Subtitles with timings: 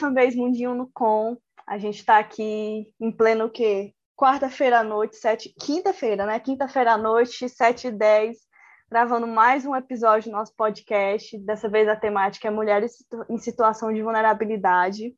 [0.00, 1.36] Fanbase Mundinho no Com.
[1.66, 3.92] A gente está aqui em pleno quê?
[4.16, 5.54] Quarta-feira à noite, sete...
[5.60, 6.40] quinta-feira, né?
[6.40, 8.38] Quinta-feira à noite, sete e dez,
[8.90, 11.38] gravando mais um episódio do nosso podcast.
[11.40, 15.14] Dessa vez a temática é mulheres em situação de vulnerabilidade.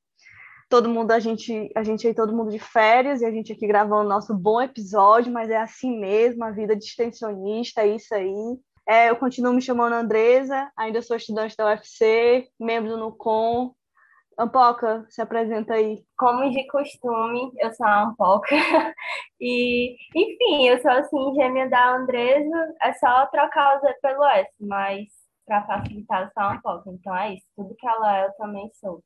[0.68, 3.68] Todo mundo, a gente, a gente aí, todo mundo de férias, e a gente aqui
[3.68, 8.58] gravando nosso bom episódio, mas é assim mesmo, a vida de extensionista, é isso aí.
[8.88, 13.72] É, eu continuo me chamando Andresa, ainda sou estudante da UFC, membro do NUCOM,
[14.38, 16.02] Ampoca, se apresenta aí.
[16.16, 18.48] Como de costume, eu sou a Ampoca.
[19.40, 22.74] e, enfim, eu sou assim, gêmea da Andresa.
[22.82, 25.08] É só trocar o Z pelo S, mas
[25.46, 26.90] para facilitar, eu sou a Ampoca.
[26.90, 27.46] Então é isso.
[27.56, 29.02] Tudo que ela é, eu também sou.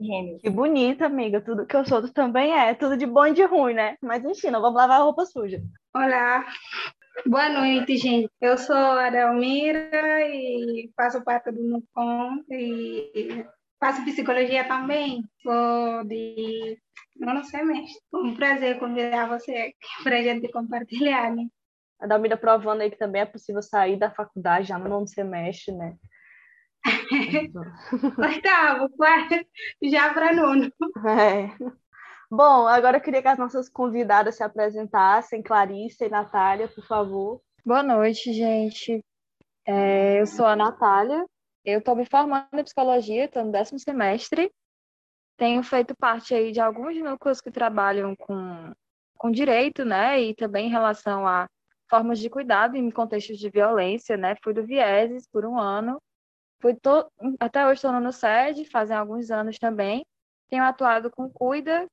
[0.00, 0.40] Gêmeos.
[0.40, 1.40] Que bonita, amiga.
[1.40, 2.72] Tudo que eu sou tu também é.
[2.74, 3.96] Tudo de bom e de ruim, né?
[4.00, 5.60] Mas enfim, não vamos lavar a roupa suja.
[5.92, 6.44] Olá.
[7.26, 8.30] Boa noite, gente.
[8.40, 13.44] Eu sou a Adelmira e faço parte do NUCOM e
[13.80, 16.76] Faço psicologia também, sou de
[17.16, 18.00] nono semestre.
[18.12, 21.46] Um prazer convidar você aqui para a gente compartilhar, né?
[22.00, 25.74] A Dalmida provando aí que também é possível sair da faculdade já no nono semestre,
[25.74, 25.96] né?
[28.18, 29.34] Oitavo, quarto,
[29.82, 30.72] já para nono.
[31.06, 31.50] É.
[32.30, 37.40] Bom, agora eu queria que as nossas convidadas se apresentassem, Clarice e Natália, por favor.
[37.64, 39.04] Boa noite, gente.
[39.66, 41.24] É, eu sou a Natália,
[41.68, 44.50] eu estou me formando em psicologia, estou no décimo semestre.
[45.36, 48.72] Tenho feito parte aí de alguns núcleos que trabalham com,
[49.16, 50.20] com direito, né?
[50.20, 51.46] E também em relação a
[51.88, 54.34] formas de cuidado em contextos de violência, né?
[54.42, 56.00] Fui do Vieses por um ano.
[56.60, 57.06] Fui to...
[57.38, 60.04] Até hoje estou no SED, fazem alguns anos também.
[60.48, 61.86] Tenho atuado com Cuida,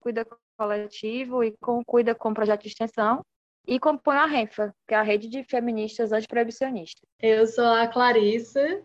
[0.00, 0.26] Cuida
[0.56, 3.24] Coletivo e com Cuida com projeto de extensão
[3.66, 7.08] e componho a RENFA, que é a Rede de Feministas Antiproibicionistas.
[7.20, 8.82] Eu sou a Clarissa,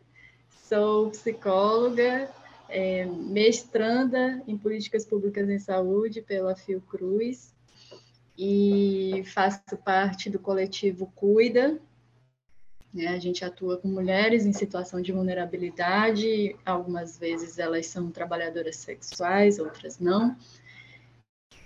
[0.68, 2.30] Sou psicóloga,
[2.68, 7.56] é, mestranda em políticas públicas em saúde pela Fiocruz
[8.38, 11.80] e faço parte do coletivo Cuida.
[12.94, 13.08] Né?
[13.08, 19.60] A gente atua com mulheres em situação de vulnerabilidade, algumas vezes elas são trabalhadoras sexuais,
[19.60, 20.36] outras não.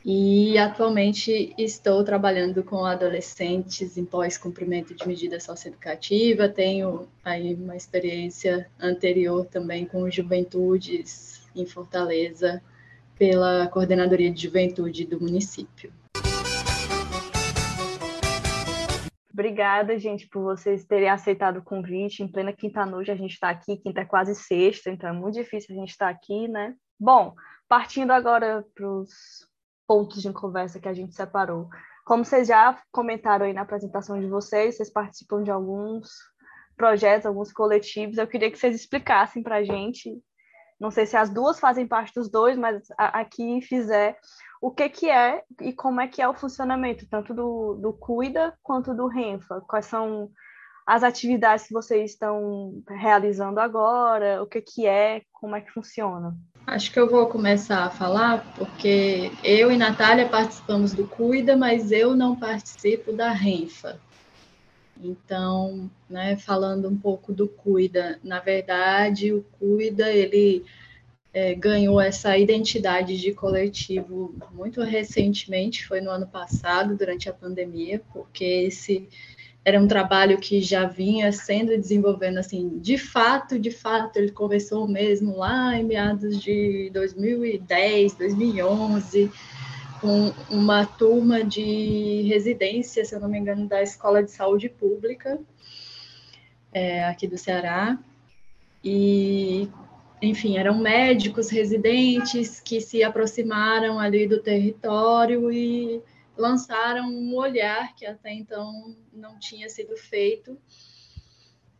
[0.03, 6.49] E atualmente estou trabalhando com adolescentes em pós-cumprimento de medida socioeducativa.
[6.49, 12.63] Tenho aí uma experiência anterior também com juventudes em Fortaleza,
[13.15, 15.93] pela Coordenadoria de Juventude do município.
[19.31, 22.23] Obrigada, gente, por vocês terem aceitado o convite.
[22.23, 25.75] Em plena quinta-noite a gente está aqui, quinta é quase sexta, então é muito difícil
[25.75, 26.73] a gente estar tá aqui, né?
[26.99, 27.35] Bom,
[27.67, 29.47] partindo agora para os
[29.91, 31.67] pontos de conversa que a gente separou.
[32.05, 36.09] Como vocês já comentaram aí na apresentação de vocês, vocês participam de alguns
[36.77, 38.17] projetos, alguns coletivos.
[38.17, 40.17] Eu queria que vocês explicassem para a gente,
[40.79, 44.17] não sei se as duas fazem parte dos dois, mas aqui fizer
[44.61, 48.57] o que, que é e como é que é o funcionamento, tanto do, do Cuida
[48.63, 49.59] quanto do Renfa.
[49.67, 50.31] Quais são
[50.87, 56.33] as atividades que vocês estão realizando agora, o que, que é, como é que funciona.
[56.65, 61.91] Acho que eu vou começar a falar, porque eu e Natália participamos do Cuida, mas
[61.91, 63.99] eu não participo da Renfa.
[65.03, 70.63] Então, né, falando um pouco do Cuida, na verdade, o Cuida, ele
[71.33, 78.01] é, ganhou essa identidade de coletivo muito recentemente, foi no ano passado, durante a pandemia,
[78.13, 79.09] porque esse
[79.63, 84.87] era um trabalho que já vinha sendo desenvolvendo assim, de fato, de fato, ele começou
[84.87, 89.31] mesmo lá em meados de 2010, 2011,
[89.99, 95.39] com uma turma de residência, se eu não me engano, da Escola de Saúde Pública,
[96.73, 97.99] é, aqui do Ceará,
[98.83, 99.69] e
[100.19, 106.01] enfim, eram médicos residentes que se aproximaram ali do território e
[106.37, 110.57] lançaram um olhar que até então não tinha sido feito,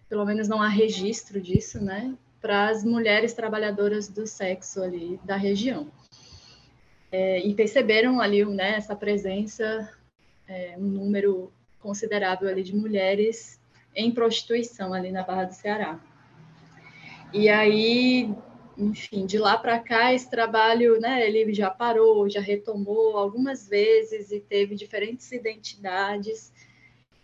[0.09, 5.36] pelo menos não há registro disso, né, para as mulheres trabalhadoras do sexo ali da
[5.36, 5.92] região.
[7.12, 9.89] É, e perceberam ali né, essa presença,
[10.48, 13.59] é, um número considerável ali de mulheres
[13.95, 16.00] em prostituição ali na Barra do Ceará.
[17.33, 18.33] E aí
[18.81, 24.31] enfim, de lá para cá esse trabalho, né, ele já parou, já retomou algumas vezes
[24.31, 26.51] e teve diferentes identidades.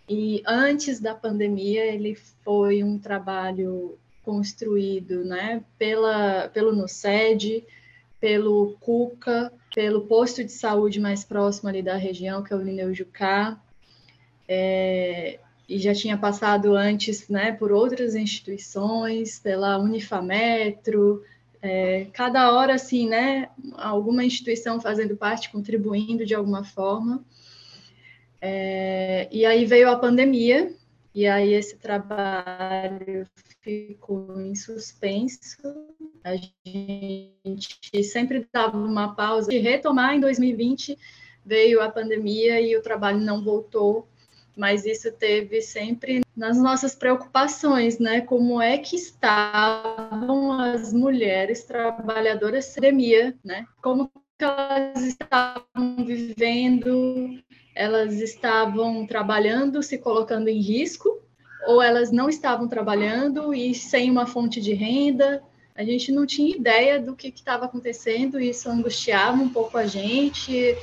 [0.07, 7.65] E antes da pandemia ele foi um trabalho construído, né, pela pelo NUCED,
[8.19, 12.93] pelo CUCA, pelo posto de saúde mais próximo ali da região, que é o Lineu
[12.93, 13.59] Jucá,
[14.47, 21.23] é, e já tinha passado antes, né, por outras instituições, pela Unifametro,
[21.61, 27.23] é, cada hora, assim, né, alguma instituição fazendo parte, contribuindo de alguma forma.
[28.39, 30.73] É, e aí veio a pandemia,
[31.13, 33.27] e aí esse trabalho
[33.61, 35.57] ficou em suspenso.
[36.23, 40.97] A gente sempre dava uma pausa de retomar em 2020,
[41.43, 44.07] veio a pandemia e o trabalho não voltou,
[44.57, 48.21] mas isso teve sempre nas nossas preocupações, né?
[48.21, 52.91] Como é que estavam as mulheres trabalhadoras da
[53.43, 53.65] né?
[53.81, 57.39] Como elas estavam vivendo
[57.77, 61.21] elas estavam trabalhando, se colocando em risco,
[61.67, 65.43] ou elas não estavam trabalhando e sem uma fonte de renda.
[65.75, 69.85] A gente não tinha ideia do que estava acontecendo, e isso angustiava um pouco a
[69.85, 70.75] gente,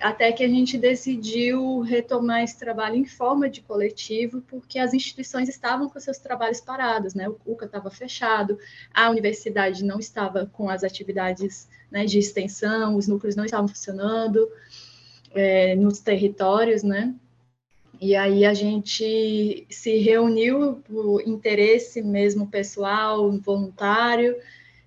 [0.00, 5.48] até que a gente decidiu retomar esse trabalho em forma de coletivo, porque as instituições
[5.48, 7.28] estavam com seus trabalhos parados, né?
[7.28, 8.58] O CUCA estava fechado,
[8.92, 14.48] a universidade não estava com as atividades né, de extensão, os núcleos não estavam funcionando
[15.34, 17.14] é, nos territórios, né?
[17.98, 24.36] E aí a gente se reuniu por interesse mesmo pessoal, voluntário,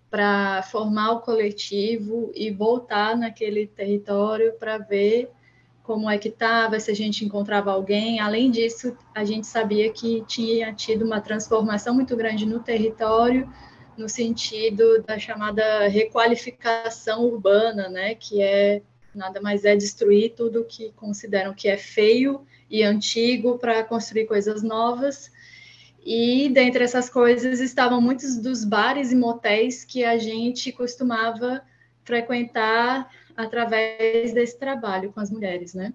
[0.10, 5.30] para formar o coletivo e voltar naquele território para ver
[5.84, 8.20] como é que estava, se a gente encontrava alguém.
[8.20, 13.52] Além disso, a gente sabia que tinha tido uma transformação muito grande no território,
[13.98, 18.82] no sentido da chamada requalificação urbana, né, que é
[19.14, 24.62] nada mais é destruir tudo que consideram que é feio e antigo para construir coisas
[24.62, 25.32] novas.
[26.06, 31.62] E dentre essas coisas estavam muitos dos bares e motéis que a gente costumava
[32.04, 35.94] frequentar através desse trabalho com as mulheres, né?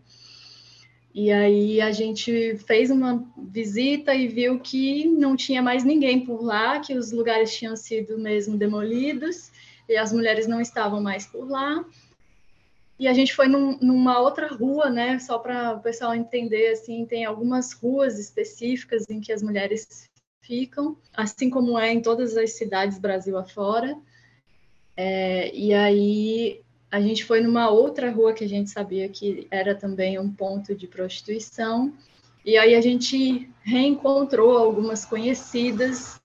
[1.15, 6.43] E aí a gente fez uma visita e viu que não tinha mais ninguém por
[6.43, 9.53] lá, que os lugares tinham sido mesmo demolidos
[9.89, 11.85] e as mulheres não estavam mais por lá.
[12.99, 15.19] E a gente foi num, numa outra rua, né?
[15.19, 20.09] Só para o pessoal entender, assim, tem algumas ruas específicas em que as mulheres
[20.41, 23.97] ficam, assim como é em todas as cidades Brasil afora.
[24.97, 26.61] É, e aí
[26.91, 30.75] a gente foi numa outra rua que a gente sabia que era também um ponto
[30.75, 31.93] de prostituição.
[32.45, 36.21] E aí a gente reencontrou algumas conhecidas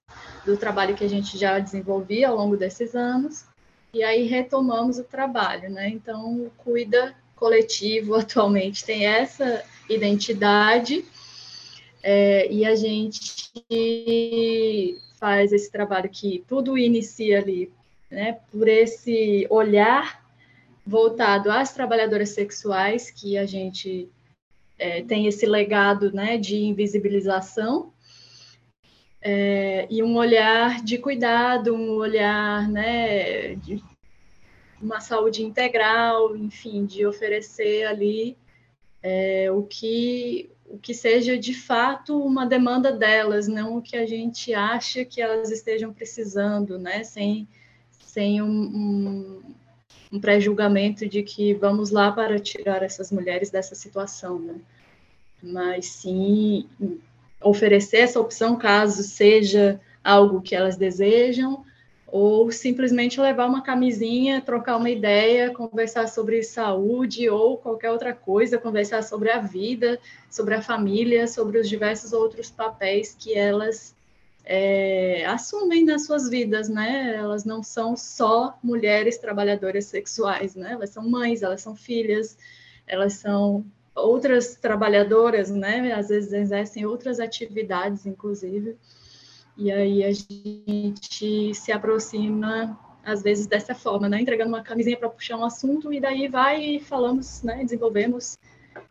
[0.46, 3.49] do trabalho que a gente já desenvolvia ao longo desses anos
[3.94, 5.90] e aí retomamos o trabalho, né?
[5.90, 11.06] Então, o Cuida Coletivo atualmente tem essa identidade
[12.04, 13.52] é, e a gente
[15.20, 17.72] faz esse trabalho que tudo inicia ali,
[18.10, 18.40] né?
[18.52, 20.24] Por esse olhar
[20.86, 24.10] voltado às trabalhadoras sexuais, que a gente
[24.78, 27.92] é, tem esse legado, né, de invisibilização
[29.22, 33.84] é, e um olhar de cuidado, um olhar né, de
[34.82, 38.38] uma saúde integral, enfim, de oferecer ali
[39.04, 44.06] é, o, que, o que seja de fato uma demanda delas, não o que a
[44.06, 47.48] gente acha que elas estejam precisando, né, sem,
[48.00, 49.42] sem um, um,
[50.14, 54.56] um pré-julgamento de que vamos lá para tirar essas mulheres dessa situação, né?
[55.42, 56.68] mas sim
[57.42, 61.64] oferecer essa opção caso seja algo que elas desejam,
[62.12, 68.58] ou simplesmente levar uma camisinha, trocar uma ideia, conversar sobre saúde ou qualquer outra coisa,
[68.58, 73.96] conversar sobre a vida, sobre a família, sobre os diversos outros papéis que elas
[74.44, 77.16] é, assumem nas suas vidas, né?
[77.16, 80.72] Elas não são só mulheres trabalhadoras sexuais, né?
[80.72, 82.36] Elas são mães, elas são filhas,
[82.88, 83.64] elas são
[84.02, 85.92] outras trabalhadoras, né?
[85.94, 88.78] Às vezes exercem outras atividades, inclusive.
[89.58, 94.22] E aí a gente se aproxima, às vezes, dessa forma, né?
[94.22, 97.64] Entregando uma camisinha para puxar um assunto e daí vai e falamos, né?
[97.64, 98.38] Desenvolvemos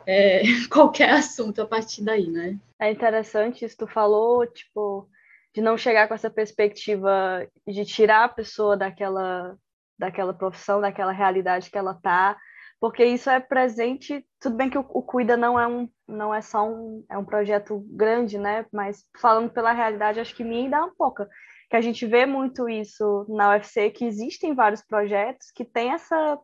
[0.07, 2.59] é, qualquer assunto a partir daí, né?
[2.79, 5.09] É interessante isso, tu falou, tipo,
[5.55, 9.57] de não chegar com essa perspectiva de tirar a pessoa daquela,
[9.99, 12.37] daquela profissão, daquela realidade que ela tá,
[12.81, 14.25] porque isso é presente.
[14.41, 17.25] Tudo bem que o, o, Cuida não é um, não é só um, é um
[17.25, 18.67] projeto grande, né?
[18.73, 21.27] Mas falando pela realidade, acho que me ainda é um pouco
[21.71, 26.39] que a gente vê muito isso na UFC, que existem vários projetos que tem essa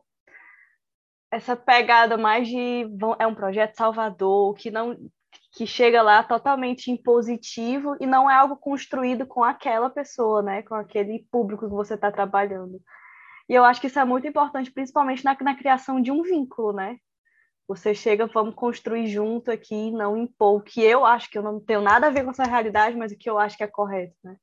[1.31, 2.85] essa pegada mais de
[3.19, 4.95] é um projeto salvador, que não
[5.51, 10.75] que chega lá totalmente impositivo e não é algo construído com aquela pessoa, né, com
[10.75, 12.81] aquele público que você está trabalhando.
[13.47, 16.73] E eu acho que isso é muito importante, principalmente na, na criação de um vínculo,
[16.73, 16.97] né?
[17.67, 21.59] Você chega, vamos construir junto aqui, não impor o que eu acho que eu não
[21.59, 24.15] tenho nada a ver com essa realidade, mas o que eu acho que é correto,
[24.23, 24.35] né?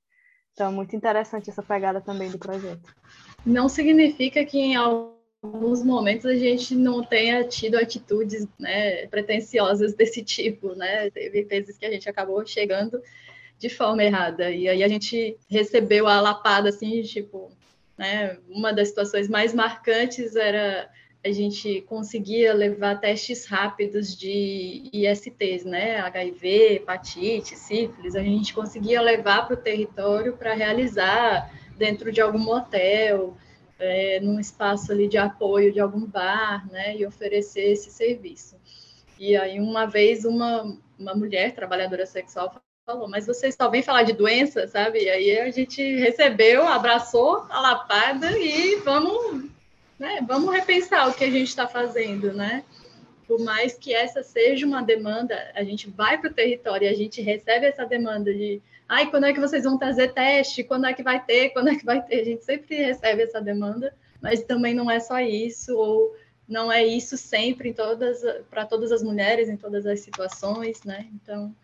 [0.52, 2.94] Então é muito interessante essa pegada também do projeto.
[3.44, 10.22] não significa que em alguns momentos a gente não tenha tido atitudes né, pretensiosas desse
[10.22, 11.10] tipo, né?
[11.10, 13.00] Teve vezes que a gente acabou chegando
[13.58, 14.50] de forma errada.
[14.50, 17.50] E aí a gente recebeu a lapada, assim, tipo,
[17.96, 18.38] né?
[18.48, 20.90] Uma das situações mais marcantes era
[21.24, 26.00] a gente conseguia levar testes rápidos de ISTs, né?
[26.00, 32.48] HIV, hepatite, sífilis, a gente conseguia levar para o território para realizar dentro de algum
[32.50, 33.36] hotel,
[33.78, 36.96] é, num espaço ali de apoio de algum bar, né?
[36.96, 38.56] E oferecer esse serviço.
[39.16, 44.02] E aí, uma vez, uma, uma mulher trabalhadora sexual falou, mas vocês só vêm falar
[44.02, 45.04] de doença, sabe?
[45.04, 49.44] E aí a gente recebeu, abraçou a lapada e vamos,
[49.98, 52.64] né, vamos repensar o que a gente está fazendo, né?
[53.26, 56.94] Por mais que essa seja uma demanda, a gente vai para o território e a
[56.94, 60.64] gente recebe essa demanda de ai, quando é que vocês vão trazer teste?
[60.64, 61.50] Quando é que vai ter?
[61.50, 62.20] Quando é que vai ter?
[62.20, 66.14] A gente sempre recebe essa demanda, mas também não é só isso, ou
[66.48, 67.72] não é isso sempre
[68.50, 71.06] para todas as mulheres em todas as situações, né?
[71.14, 71.54] Então,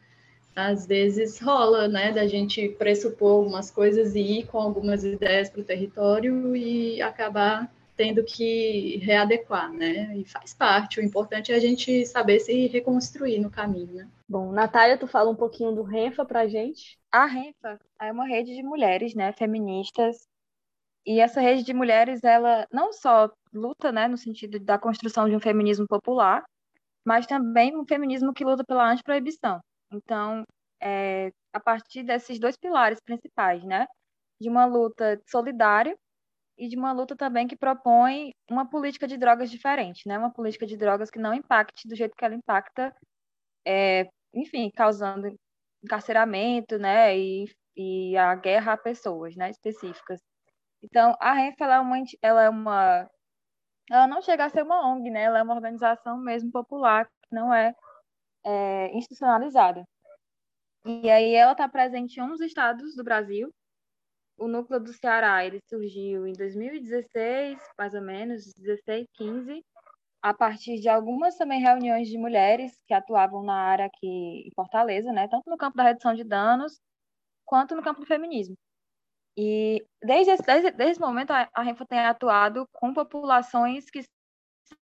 [0.59, 5.61] às vezes rola, né, da gente pressupor algumas coisas e ir com algumas ideias para
[5.61, 10.17] o território e acabar tendo que readequar, né?
[10.17, 11.01] E faz parte.
[11.01, 14.09] O importante é a gente saber se reconstruir no caminho, né?
[14.29, 16.97] Bom, Natália, tu fala um pouquinho do Renfa para a gente?
[17.11, 20.29] A Renfa é uma rede de mulheres, né, feministas.
[21.05, 25.35] E essa rede de mulheres, ela não só luta, né, no sentido da construção de
[25.35, 26.45] um feminismo popular,
[27.05, 29.61] mas também um feminismo que luta pela antiproibição.
[29.93, 30.45] Então,
[30.83, 33.87] é, a partir desses dois pilares principais, né?
[34.41, 35.97] De uma luta solidária
[36.59, 40.19] e de uma luta também que propõe uma política de drogas diferente, né?
[40.19, 42.95] Uma política de drogas que não impacte do jeito que ela impacta,
[43.67, 45.29] é, enfim, causando
[45.85, 47.19] encarceramento, né?
[47.19, 49.51] E, e a guerra a pessoas, né?
[49.51, 50.21] Específicas.
[50.83, 53.09] Então, a RENF, ela é uma, ela é uma
[53.91, 55.23] ela não chega a ser uma ONG, né?
[55.25, 57.75] Ela é uma organização mesmo popular, que não é
[58.45, 59.85] é, institucionalizada.
[60.85, 63.53] E aí ela está presente em 11 estados do Brasil.
[64.39, 69.65] O núcleo do Ceará ele surgiu em 2016, mais ou menos, 16, 15,
[70.23, 75.13] a partir de algumas também reuniões de mulheres que atuavam na área aqui em Fortaleza,
[75.13, 76.81] né, tanto no campo da redução de danos
[77.45, 78.57] quanto no campo do feminismo.
[79.37, 84.03] E desde esse, desde, desde esse momento a, a Renfa tem atuado com populações que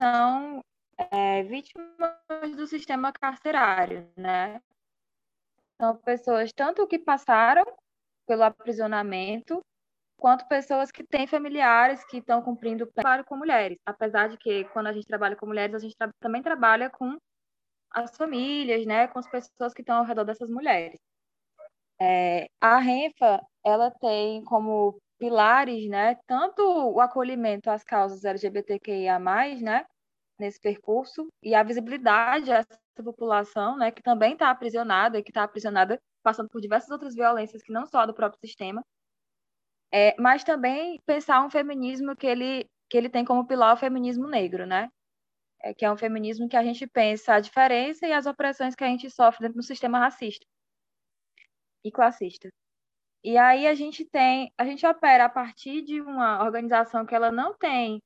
[0.01, 0.61] são
[0.97, 4.61] é, vítimas do sistema carcerário, né?
[5.79, 7.63] São pessoas tanto que passaram
[8.25, 9.63] pelo aprisionamento,
[10.17, 13.77] quanto pessoas que têm familiares que estão cumprindo trabalho com mulheres.
[13.85, 17.17] Apesar de que, quando a gente trabalha com mulheres, a gente tra também trabalha com
[17.91, 20.99] as famílias, né, com as pessoas que estão ao redor dessas mulheres.
[21.99, 29.19] É, a Renfa, ela tem como pilares, né, tanto o acolhimento às causas LGBTQIA+,
[29.61, 29.85] né,
[30.39, 35.99] nesse percurso e a visibilidade dessa população, né, que também está aprisionada que está aprisionada
[36.23, 38.83] passando por diversas outras violências que não só do próprio sistema,
[39.91, 44.27] é, mas também pensar um feminismo que ele que ele tem como pilar o feminismo
[44.27, 44.89] negro, né?
[45.61, 48.83] É, que é um feminismo que a gente pensa a diferença e as opressões que
[48.83, 50.45] a gente sofre dentro do sistema racista
[51.83, 52.49] e classista.
[53.23, 57.31] E aí a gente tem, a gente opera a partir de uma organização que ela
[57.31, 58.01] não tem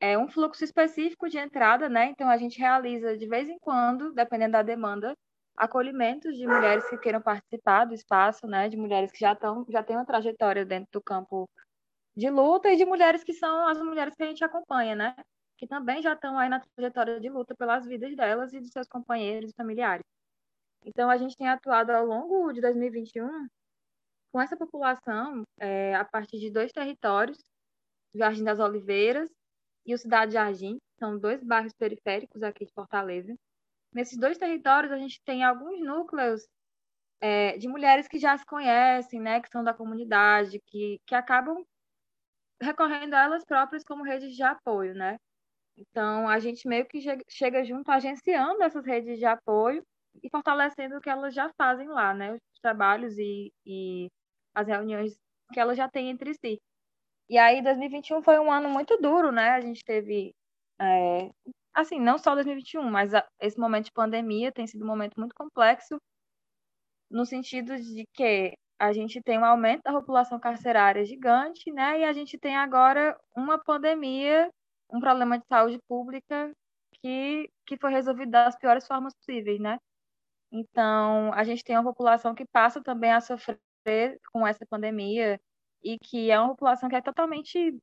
[0.00, 2.06] é um fluxo específico de entrada, né?
[2.06, 5.14] Então a gente realiza de vez em quando, dependendo da demanda,
[5.56, 8.68] acolhimentos de mulheres que queiram participar do espaço, né?
[8.68, 11.48] De mulheres que já estão, já têm uma trajetória dentro do campo
[12.16, 15.16] de luta e de mulheres que são as mulheres que a gente acompanha, né?
[15.56, 18.88] Que também já estão aí na trajetória de luta pelas vidas delas e de seus
[18.88, 20.04] companheiros e familiares.
[20.84, 23.48] Então a gente tem atuado ao longo de 2021
[24.32, 27.38] com essa população é, a partir de dois territórios,
[28.14, 29.30] Jardim das Oliveiras
[29.88, 33.34] e o Cidade Jardim, são dois bairros periféricos aqui de Fortaleza.
[33.90, 36.46] Nesses dois territórios, a gente tem alguns núcleos
[37.22, 41.64] é, de mulheres que já se conhecem, né, que são da comunidade, que, que acabam
[42.60, 45.16] recorrendo a elas próprias como redes de apoio, né?
[45.74, 49.82] Então, a gente meio que chega junto agenciando essas redes de apoio
[50.22, 52.34] e fortalecendo o que elas já fazem lá, né?
[52.34, 54.10] Os trabalhos e, e
[54.54, 55.16] as reuniões
[55.52, 56.60] que elas já têm entre si.
[57.28, 59.50] E aí, 2021 foi um ano muito duro, né?
[59.50, 60.34] A gente teve,
[60.80, 61.30] é,
[61.74, 65.34] assim, não só 2021, mas a, esse momento de pandemia tem sido um momento muito
[65.34, 65.98] complexo,
[67.10, 72.00] no sentido de que a gente tem um aumento da população carcerária gigante, né?
[72.00, 74.50] E a gente tem agora uma pandemia,
[74.92, 76.52] um problema de saúde pública
[77.02, 79.78] que, que foi resolvido das piores formas possíveis, né?
[80.52, 83.58] Então, a gente tem uma população que passa também a sofrer
[84.32, 85.40] com essa pandemia,
[85.82, 87.78] e que é uma população que é totalmente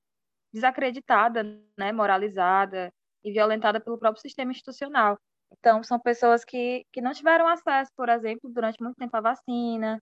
[0.53, 1.43] desacreditada,
[1.77, 2.91] né, moralizada
[3.23, 5.17] e violentada pelo próprio sistema institucional.
[5.59, 9.99] Então, são pessoas que, que não tiveram acesso, por exemplo, durante muito tempo à vacina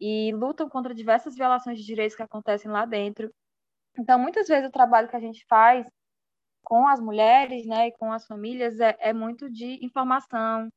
[0.00, 3.30] e lutam contra diversas violações de direitos que acontecem lá dentro.
[3.98, 5.86] Então, muitas vezes o trabalho que a gente faz
[6.64, 10.68] com as mulheres, né, e com as famílias é, é muito de informação,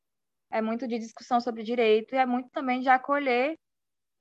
[0.50, 3.56] é muito de discussão sobre direito e é muito também de acolher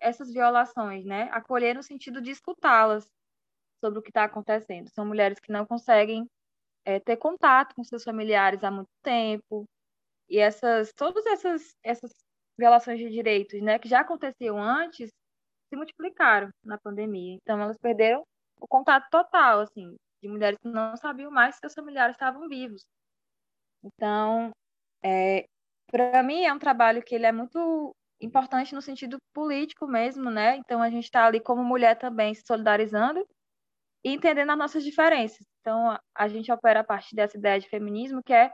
[0.05, 1.23] essas violações, né?
[1.31, 3.09] Acolher no sentido de escutá-las
[3.83, 4.89] sobre o que está acontecendo.
[4.89, 6.27] São mulheres que não conseguem
[6.85, 9.65] é, ter contato com seus familiares há muito tempo
[10.29, 12.11] e essas todas essas essas
[12.57, 15.09] violações de direitos, né, que já aconteciam antes,
[15.69, 17.35] se multiplicaram na pandemia.
[17.41, 18.23] Então elas perderam
[18.59, 22.85] o contato total, assim, de mulheres que não sabiam mais que seus familiares estavam vivos.
[23.83, 24.51] Então,
[25.03, 25.45] é,
[25.91, 27.93] para mim é um trabalho que ele é muito
[28.25, 30.57] importante no sentido político mesmo, né?
[30.57, 33.25] Então a gente está ali como mulher também se solidarizando
[34.03, 35.45] e entendendo as nossas diferenças.
[35.61, 38.53] Então a gente opera a partir dessa ideia de feminismo que é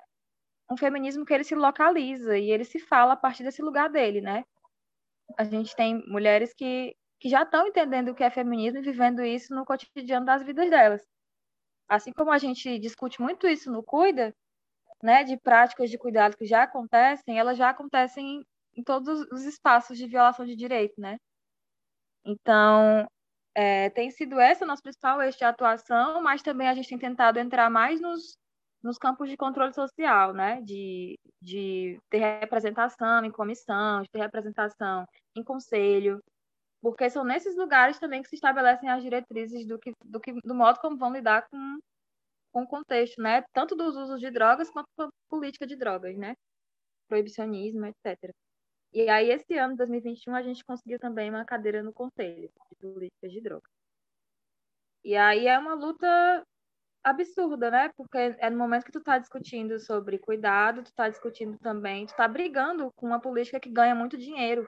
[0.69, 4.21] um feminismo que ele se localiza e ele se fala a partir desse lugar dele,
[4.21, 4.43] né?
[5.37, 9.23] A gente tem mulheres que, que já estão entendendo o que é feminismo e vivendo
[9.23, 11.01] isso no cotidiano das vidas delas.
[11.89, 14.33] Assim como a gente discute muito isso no Cuida,
[15.03, 19.97] né, de práticas de cuidado que já acontecem, elas já acontecem em todos os espaços
[19.97, 21.17] de violação de direito, né?
[22.25, 23.07] Então,
[23.55, 27.39] é, tem sido essa nossa principal eixo de atuação, mas também a gente tem tentado
[27.39, 28.37] entrar mais nos,
[28.83, 30.61] nos campos de controle social, né?
[30.61, 36.21] De, de ter representação em comissão, de ter representação em conselho,
[36.81, 40.55] porque são nesses lugares também que se estabelecem as diretrizes do, que, do, que, do
[40.55, 41.79] modo como vão lidar com,
[42.51, 43.43] com o contexto, né?
[43.53, 46.35] Tanto dos usos de drogas quanto com a política de drogas, né?
[47.07, 48.33] Proibicionismo, etc.
[48.93, 53.31] E aí, esse ano, 2021, a gente conseguiu também uma cadeira no Conselho de Políticas
[53.31, 53.71] de Drogas.
[55.03, 56.45] E aí é uma luta
[57.03, 57.89] absurda, né?
[57.95, 62.15] Porque é no momento que tu tá discutindo sobre cuidado, tu tá discutindo também, tu
[62.15, 64.67] tá brigando com uma política que ganha muito dinheiro,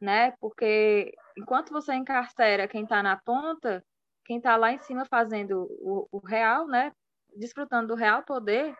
[0.00, 0.32] né?
[0.40, 3.84] Porque enquanto você encarcera quem tá na ponta,
[4.24, 6.92] quem tá lá em cima fazendo o, o real, né?
[7.36, 8.74] Desfrutando do real poder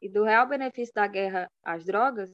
[0.00, 2.30] e do real benefício da guerra às drogas,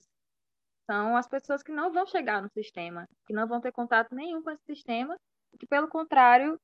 [0.88, 4.42] são as pessoas que não vão chegar no sistema, que não vão ter contato nenhum
[4.42, 5.16] com esse sistema,
[5.59, 6.59] que pelo contrário,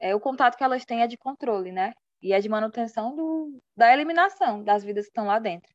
[0.00, 1.92] é o contato que elas têm é de controle, né?
[2.22, 5.72] E é de manutenção do, da eliminação das vidas que estão lá dentro.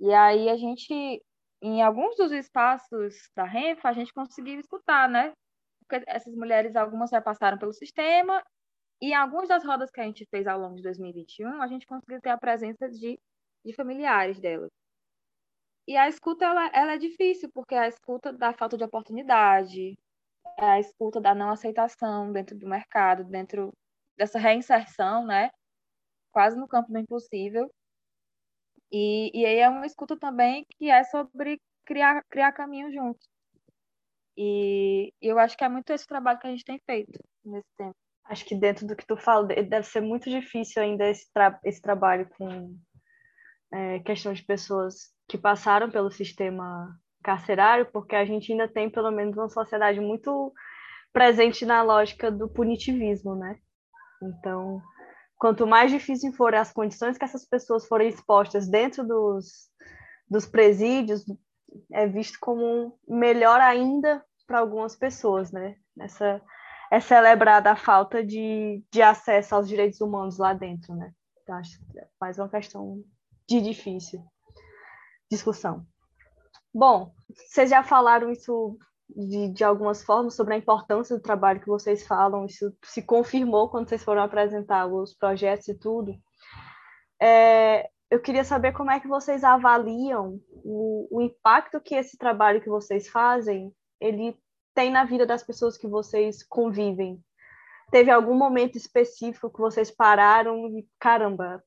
[0.00, 1.22] E aí a gente,
[1.62, 5.32] em alguns dos espaços da Renfa, a gente conseguiu escutar, né?
[5.80, 8.42] Porque essas mulheres, algumas já passaram pelo sistema,
[9.00, 11.86] e em algumas das rodas que a gente fez ao longo de 2021, a gente
[11.86, 13.18] conseguiu ter a presença de,
[13.64, 14.70] de familiares delas.
[15.88, 19.98] E a escuta, ela, ela é difícil, porque é a escuta da falta de oportunidade,
[20.58, 23.72] é a escuta da não aceitação dentro do mercado, dentro
[24.14, 25.50] dessa reinserção, né?
[26.30, 27.72] Quase no campo do impossível.
[28.92, 33.26] E, e aí é uma escuta também que é sobre criar, criar caminho juntos.
[34.36, 37.68] E, e eu acho que é muito esse trabalho que a gente tem feito nesse
[37.78, 37.96] tempo.
[38.24, 41.80] Acho que dentro do que tu fala, deve ser muito difícil ainda esse, tra esse
[41.80, 42.78] trabalho com
[43.72, 49.10] é, questão de pessoas que passaram pelo sistema carcerário, porque a gente ainda tem, pelo
[49.10, 50.52] menos, uma sociedade muito
[51.12, 53.58] presente na lógica do punitivismo, né?
[54.22, 54.80] Então,
[55.36, 59.68] quanto mais difícil forem as condições que essas pessoas forem expostas dentro dos,
[60.28, 61.24] dos presídios,
[61.92, 65.76] é visto como melhor ainda para algumas pessoas, né?
[66.00, 66.40] Essa
[66.90, 71.12] é celebrada a falta de, de acesso aos direitos humanos lá dentro, né?
[71.42, 73.02] Então, acho que é mais uma questão
[73.46, 74.24] de difícil
[75.30, 75.86] discussão.
[76.72, 81.66] Bom, vocês já falaram isso de, de algumas formas sobre a importância do trabalho que
[81.66, 86.14] vocês falam, isso se confirmou quando vocês foram apresentar os projetos e tudo.
[87.20, 92.60] É, eu queria saber como é que vocês avaliam o, o impacto que esse trabalho
[92.60, 94.38] que vocês fazem ele
[94.74, 97.20] tem na vida das pessoas que vocês convivem.
[97.90, 101.62] Teve algum momento específico que vocês pararam e, caramba,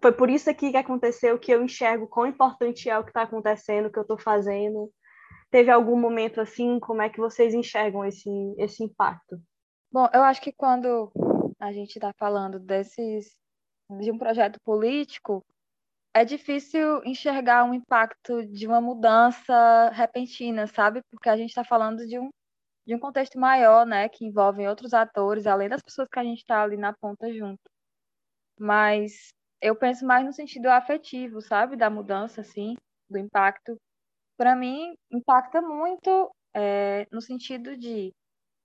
[0.00, 3.22] foi por isso aqui que aconteceu que eu enxergo quão importante é o que está
[3.22, 4.92] acontecendo, o que eu estou fazendo.
[5.50, 6.78] Teve algum momento assim?
[6.80, 9.40] Como é que vocês enxergam esse, esse impacto?
[9.90, 11.10] Bom, eu acho que quando
[11.58, 13.36] a gente está falando desses
[14.00, 15.44] de um projeto político,
[16.12, 21.02] é difícil enxergar um impacto de uma mudança repentina, sabe?
[21.10, 22.30] Porque a gente está falando de um,
[22.86, 24.08] de um contexto maior, né?
[24.08, 27.60] Que envolve outros atores, além das pessoas que a gente está ali na ponta junto.
[28.58, 29.32] Mas
[29.66, 31.76] eu penso mais no sentido afetivo, sabe?
[31.76, 32.74] Da mudança, assim,
[33.10, 33.76] do impacto.
[34.38, 38.12] Para mim, impacta muito é, no sentido de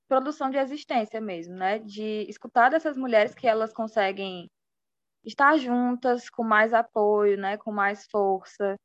[0.07, 1.79] produção de existência mesmo, né?
[1.79, 4.47] De escutar dessas mulheres que elas conseguem
[5.25, 7.57] estar juntas com mais apoio, né?
[7.57, 8.75] Com mais força,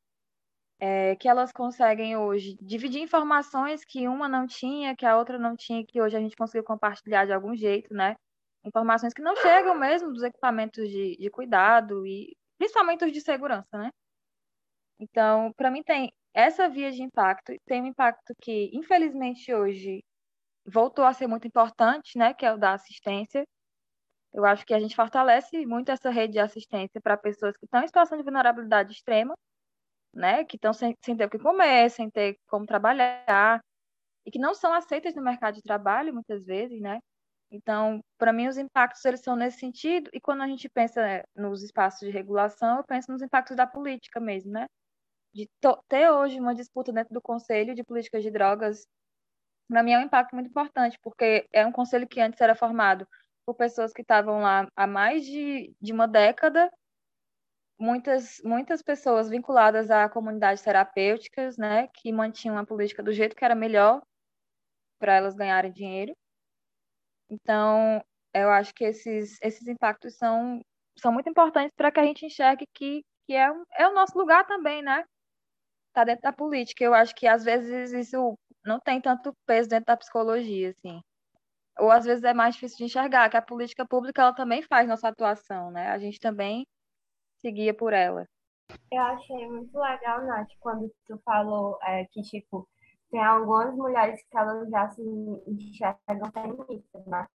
[0.79, 5.55] é, que elas conseguem hoje dividir informações que uma não tinha, que a outra não
[5.55, 8.15] tinha, que hoje a gente conseguiu compartilhar de algum jeito, né?
[8.63, 13.77] Informações que não chegam mesmo dos equipamentos de, de cuidado e principalmente os de segurança,
[13.77, 13.91] né?
[14.99, 20.03] Então, para mim tem essa via de impacto, tem um impacto que, infelizmente, hoje
[20.65, 22.33] voltou a ser muito importante, né?
[22.33, 23.45] Que é o da assistência.
[24.33, 27.81] Eu acho que a gente fortalece muito essa rede de assistência para pessoas que estão
[27.83, 29.33] em situação de vulnerabilidade extrema,
[30.13, 30.43] né?
[30.45, 33.61] Que estão sem, sem ter o que comer, sem ter como trabalhar,
[34.25, 36.99] e que não são aceitas no mercado de trabalho, muitas vezes, né?
[37.51, 41.23] Então, para mim, os impactos eles são nesse sentido, e quando a gente pensa né,
[41.35, 44.67] nos espaços de regulação, eu penso nos impactos da política mesmo, né?
[45.33, 45.49] De
[45.89, 48.85] ter hoje uma disputa dentro do Conselho de Políticas de Drogas,
[49.69, 53.07] para mim é um impacto muito importante, porque é um conselho que antes era formado
[53.45, 56.69] por pessoas que estavam lá há mais de, de uma década
[57.79, 63.45] muitas, muitas pessoas vinculadas a comunidades terapêuticas, né, que mantinham a política do jeito que
[63.45, 64.01] era melhor
[64.99, 66.13] para elas ganharem dinheiro.
[67.29, 68.01] Então,
[68.33, 70.61] eu acho que esses, esses impactos são,
[70.97, 74.45] são muito importantes para que a gente enxergue que, que é, é o nosso lugar
[74.45, 75.03] também, né?
[75.93, 76.83] Tá dentro da política.
[76.83, 81.01] Eu acho que às vezes isso não tem tanto peso dentro da psicologia, assim.
[81.79, 84.87] Ou às vezes é mais difícil de enxergar, que a política pública ela também faz
[84.87, 85.89] nossa atuação, né?
[85.89, 86.65] A gente também
[87.39, 88.25] seguia por ela.
[88.91, 92.67] Eu achei muito legal, Nath, quando tu falou é, que, tipo,
[93.11, 95.01] tem algumas mulheres que elas já se
[95.47, 97.27] enxergam feministas, né?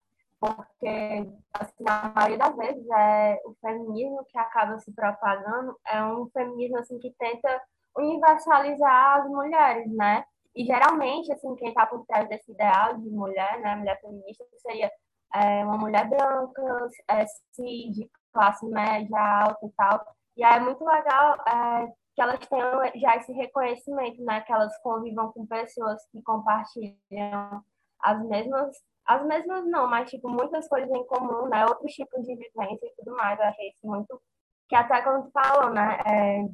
[0.41, 6.29] Porque, assim, na maioria das vezes, é, o feminismo que acaba se propagando é um
[6.31, 7.61] feminismo, assim, que tenta
[7.97, 10.25] universalizar as mulheres, né?
[10.55, 14.91] E, geralmente, assim, quem está por trás desse ideal de mulher, né, mulher feminista, seria
[15.35, 17.25] é, uma mulher branca, é,
[17.59, 20.05] de classe média, alta e tal.
[20.37, 24.43] E é muito legal é, que elas tenham já esse reconhecimento, né?
[24.43, 27.65] Que elas convivam com pessoas que compartilham
[27.99, 31.65] as mesmas, as mesmas não, mas tipo, muitas coisas em comum, né?
[31.65, 33.39] Outros tipos de vivência e tudo mais.
[33.39, 34.21] Eu achei isso muito.
[34.69, 35.99] Que até quando falou, né?
[36.07, 36.45] É,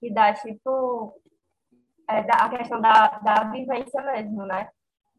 [0.00, 1.20] que dá tipo.
[2.08, 4.70] É, a questão da, da vivência mesmo, né?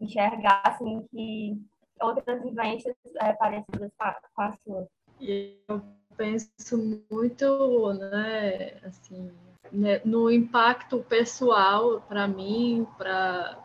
[0.02, 1.62] Enxergar assim que
[2.02, 4.88] outras vivências é, parecidas com a, com a sua.
[5.20, 5.80] E eu
[6.18, 9.32] penso muito, né, assim,
[9.72, 13.64] né, no impacto pessoal para mim, para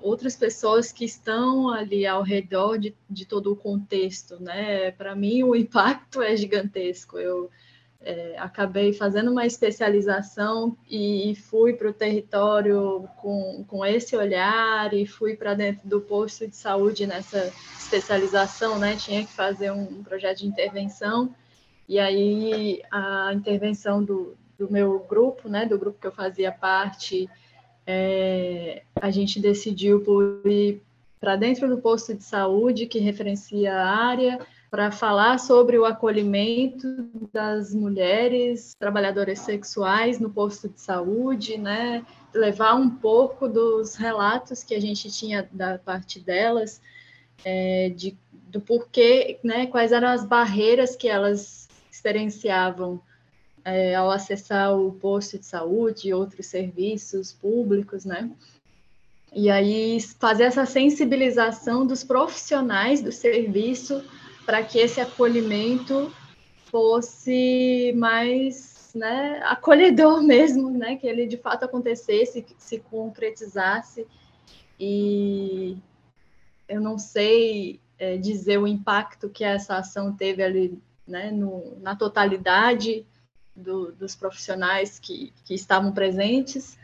[0.00, 4.90] outras pessoas que estão ali ao redor de, de todo o contexto, né?
[4.92, 7.18] Para mim o impacto é gigantesco.
[7.18, 7.50] Eu
[8.00, 15.06] é, acabei fazendo uma especialização e, fui para o território com, com esse olhar e
[15.06, 18.96] fui para dentro do posto de saúde nessa especialização, né?
[18.96, 21.32] Tinha que fazer um projeto de intervenção
[21.92, 25.66] e aí a intervenção do, do meu grupo, né?
[25.66, 27.28] Do grupo que eu fazia parte,
[27.86, 30.80] é, a gente decidiu por ir
[31.20, 37.10] para dentro do posto de saúde que referencia a área para falar sobre o acolhimento
[37.30, 42.06] das mulheres trabalhadoras sexuais no posto de saúde, né?
[42.34, 46.80] Levar um pouco dos relatos que a gente tinha da parte delas,
[47.44, 48.16] é, de,
[48.48, 49.66] do porquê, né?
[49.66, 51.61] Quais eram as barreiras que elas
[52.02, 53.00] experienciavam
[53.64, 58.30] é, ao acessar o posto de saúde e outros serviços públicos, né?
[59.32, 64.04] E aí fazer essa sensibilização dos profissionais do serviço
[64.44, 66.12] para que esse acolhimento
[66.64, 74.06] fosse mais né, acolhedor mesmo, né, que ele de fato acontecesse, se concretizasse.
[74.78, 75.78] E
[76.68, 80.78] eu não sei é, dizer o impacto que essa ação teve ali
[81.12, 83.06] né, no, na totalidade
[83.54, 86.78] do, dos profissionais que, que estavam presentes,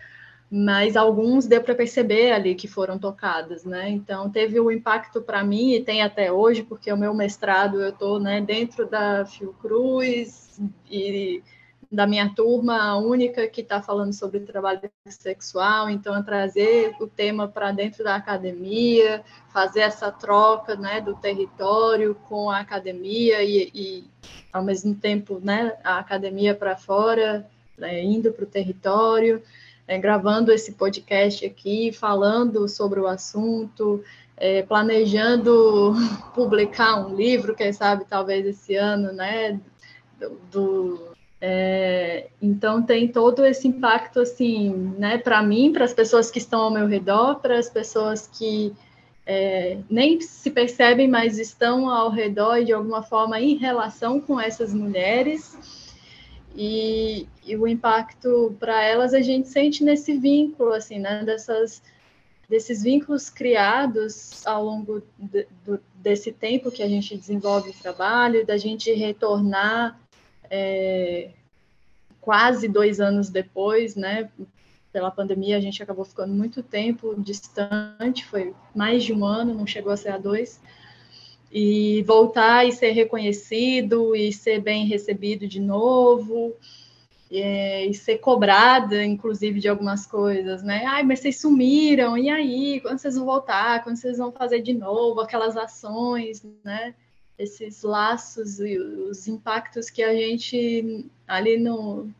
[0.50, 3.88] mas alguns deu para perceber ali que foram tocadas, né?
[3.88, 7.88] Então teve um impacto para mim e tem até hoje, porque o meu mestrado eu
[7.88, 10.60] estou né, dentro da Fiocruz
[10.90, 11.42] e
[11.90, 17.06] da minha turma, a única que está falando sobre trabalho sexual, então é trazer o
[17.06, 23.70] tema para dentro da academia, fazer essa troca né, do território com a academia e,
[23.74, 24.04] e
[24.52, 29.42] ao mesmo tempo né, a academia para fora, né, indo para o território
[29.88, 34.04] é, gravando esse podcast aqui, falando sobre o assunto,
[34.36, 35.94] é, planejando
[36.34, 39.58] publicar um livro, quem sabe talvez esse ano, né?
[40.50, 45.18] Do é, então tem todo esse impacto assim, né?
[45.18, 48.74] Para mim, para as pessoas que estão ao meu redor, para as pessoas que
[49.24, 54.40] é, nem se percebem, mas estão ao redor e de alguma forma em relação com
[54.40, 55.56] essas mulheres.
[56.56, 61.80] E, e o impacto para elas a gente sente nesse vínculo, assim, né, dessas,
[62.48, 68.44] desses vínculos criados ao longo de, do, desse tempo que a gente desenvolve o trabalho,
[68.44, 69.96] da gente retornar
[70.50, 71.30] é,
[72.20, 74.30] quase dois anos depois, né,
[74.92, 79.66] pela pandemia, a gente acabou ficando muito tempo distante, foi mais de um ano, não
[79.66, 80.60] chegou a ser a dois,
[81.50, 86.54] e voltar e ser reconhecido e ser bem recebido de novo,
[87.30, 90.84] é, e ser cobrada, inclusive, de algumas coisas, né?
[90.86, 92.80] Ai, mas vocês sumiram, e aí?
[92.80, 93.84] Quando vocês vão voltar?
[93.84, 96.94] Quando vocês vão fazer de novo aquelas ações, né?
[97.38, 102.10] Esses laços e os impactos que a gente ali no,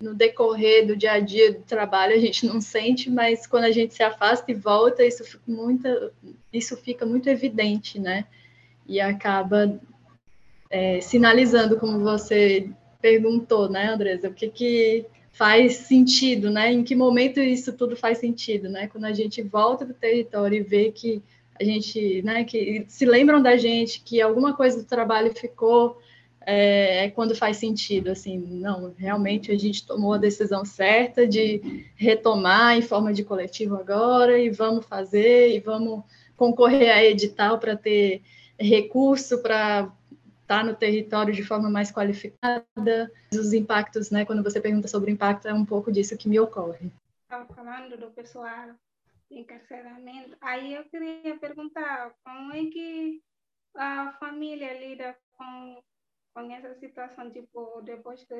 [0.00, 3.70] no decorrer do dia a dia do trabalho a gente não sente, mas quando a
[3.70, 6.12] gente se afasta e volta, isso fica muito,
[6.52, 8.26] isso fica muito evidente, né?
[8.86, 9.80] E acaba
[10.70, 12.70] é, sinalizando, como você
[13.00, 16.72] perguntou, né, Andresa, o que, que faz sentido, né?
[16.72, 18.88] Em que momento isso tudo faz sentido, né?
[18.88, 21.22] Quando a gente volta para o território e vê que
[21.60, 26.00] a gente, né, que se lembram da gente, que alguma coisa do trabalho ficou
[26.40, 31.86] é, é, quando faz sentido, assim, não, realmente a gente tomou a decisão certa de
[31.94, 36.02] retomar em forma de coletivo agora e vamos fazer e vamos
[36.36, 38.22] concorrer a edital para ter
[38.58, 39.92] recurso para
[40.40, 43.12] estar tá no território de forma mais qualificada.
[43.32, 46.90] Os impactos, né, quando você pergunta sobre impacto, é um pouco disso que me ocorre.
[47.24, 48.70] Estava falando do pessoal
[49.30, 53.22] encarceramento, aí eu queria perguntar como é que
[53.74, 55.82] a família lida com
[56.32, 58.34] com essa situação, tipo, depois que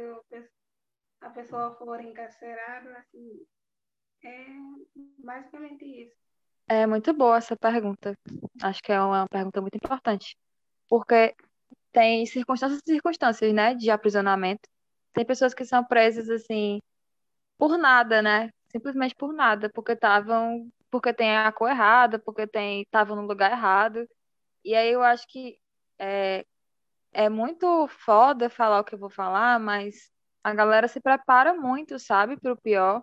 [1.21, 3.45] a pessoa for encarcerada, assim,
[4.25, 4.47] é
[5.19, 6.17] basicamente isso.
[6.69, 8.17] É muito boa essa pergunta.
[8.63, 10.37] Acho que é uma pergunta muito importante.
[10.89, 11.35] Porque
[11.93, 14.69] tem circunstâncias e circunstâncias, né, de aprisionamento.
[15.13, 16.81] Tem pessoas que são presas, assim,
[17.59, 18.51] por nada, né?
[18.71, 23.53] Simplesmente por nada, porque estavam, porque tem a cor errada, porque tem, estavam no lugar
[23.53, 24.09] errado.
[24.65, 25.59] E aí eu acho que
[25.99, 26.47] é,
[27.13, 30.11] é muito foda falar o que eu vou falar, mas
[30.45, 33.03] a galera se prepara muito, sabe, para o pior.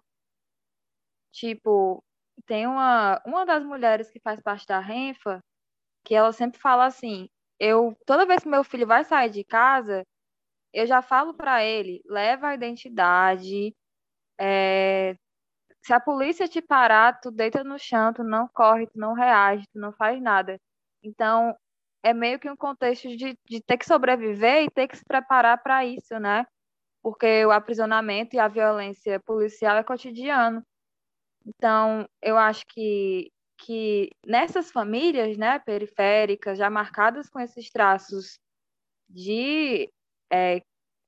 [1.32, 2.04] Tipo,
[2.45, 5.43] tem uma, uma das mulheres que faz parte da Renfa,
[6.04, 10.06] que ela sempre fala assim: eu toda vez que meu filho vai sair de casa,
[10.73, 13.76] eu já falo para ele, leva a identidade,
[14.39, 15.17] é,
[15.88, 19.65] se a polícia te parar, tu deita no chão, tu não corre, tu não reage,
[19.71, 20.60] tu não faz nada.
[21.02, 21.56] Então,
[22.04, 25.63] é meio que um contexto de, de ter que sobreviver e ter que se preparar
[25.63, 26.45] para isso, né?
[27.02, 30.62] Porque o aprisionamento e a violência policial é cotidiano.
[31.45, 38.38] Então, eu acho que, que nessas famílias, né, periféricas, já marcadas com esses traços
[39.10, 39.89] de
[40.30, 40.62] é,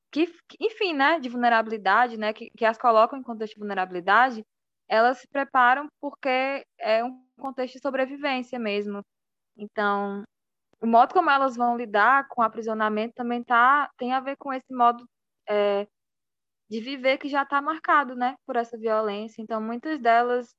[0.09, 4.45] que, enfim, né, de vulnerabilidade, né, que, que as colocam em contexto de vulnerabilidade,
[4.89, 9.01] elas se preparam porque é um contexto de sobrevivência mesmo.
[9.57, 10.23] Então,
[10.81, 14.53] o modo como elas vão lidar com o aprisionamento também tá, tem a ver com
[14.53, 15.05] esse modo
[15.49, 15.87] é,
[16.69, 19.41] de viver que já está marcado, né, por essa violência.
[19.41, 20.53] Então, muitas delas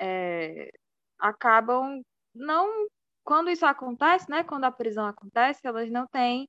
[0.00, 0.70] é,
[1.18, 2.02] acabam
[2.34, 2.86] não,
[3.24, 6.48] quando isso acontece, né, quando a prisão acontece, elas não têm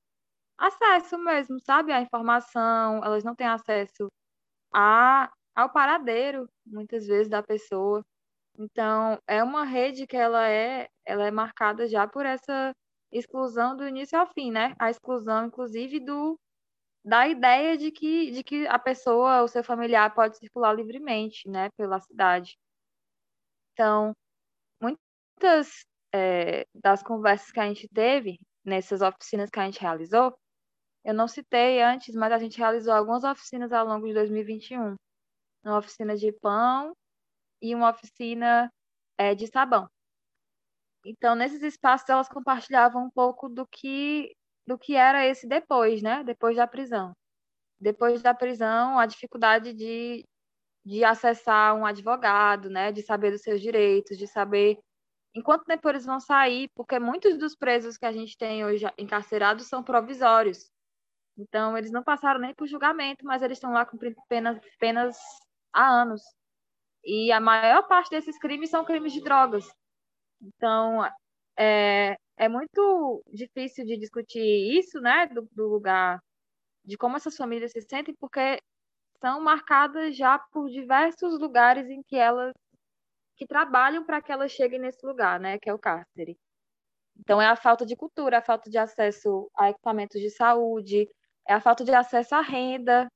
[0.58, 4.08] acesso mesmo, sabe, à informação, elas não têm acesso
[4.74, 8.04] a, ao paradeiro, muitas vezes, da pessoa.
[8.58, 12.72] Então, é uma rede que ela é, ela é marcada já por essa
[13.12, 14.74] exclusão do início ao fim, né?
[14.78, 16.38] A exclusão, inclusive, do
[17.04, 21.70] da ideia de que, de que a pessoa, o seu familiar, pode circular livremente, né,
[21.76, 22.56] pela cidade.
[23.72, 24.12] Então,
[24.80, 25.84] muitas
[26.14, 30.36] é, das conversas que a gente teve nessas oficinas que a gente realizou,
[31.04, 34.96] eu não citei antes, mas a gente realizou algumas oficinas ao longo de 2021.
[35.64, 36.94] Uma oficina de pão
[37.60, 38.72] e uma oficina
[39.18, 39.88] é, de sabão.
[41.04, 44.34] Então, nesses espaços, elas compartilhavam um pouco do que,
[44.66, 46.22] do que era esse depois, né?
[46.24, 47.14] Depois da prisão.
[47.80, 50.24] Depois da prisão, a dificuldade de,
[50.84, 52.92] de acessar um advogado, né?
[52.92, 54.78] De saber dos seus direitos, de saber
[55.34, 58.84] em quanto tempo eles vão sair, porque muitos dos presos que a gente tem hoje
[58.98, 60.70] encarcerados são provisórios.
[61.38, 65.16] Então, eles não passaram nem por julgamento, mas eles estão lá cumprindo penas, penas
[65.72, 66.22] há anos.
[67.04, 69.66] E a maior parte desses crimes são crimes de drogas.
[70.42, 71.04] Então,
[71.58, 74.40] é, é muito difícil de discutir
[74.78, 76.20] isso, né, do, do lugar,
[76.84, 78.58] de como essas famílias se sentem, porque
[79.20, 82.52] são marcadas já por diversos lugares em que elas
[83.36, 86.36] que trabalham para que elas cheguem nesse lugar, né, que é o cárcere.
[87.18, 91.08] Então, é a falta de cultura, a falta de acesso a equipamentos de saúde,
[91.48, 93.08] é a falta de acesso à renda.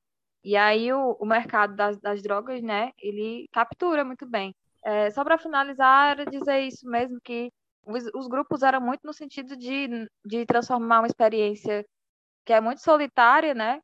[0.45, 4.55] E aí, o, o mercado das, das drogas, né, ele captura muito bem.
[4.83, 7.51] É, só para finalizar, era dizer isso mesmo, que
[7.85, 11.85] os, os, grupos eram muito no sentido de, de transformar uma experiência
[12.45, 13.81] que é muito solitária, né,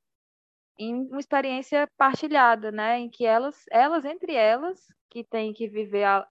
[0.80, 6.04] em uma experiência partilhada, né, em que elas, elas entre elas, que têm que viver
[6.06, 6.28] a,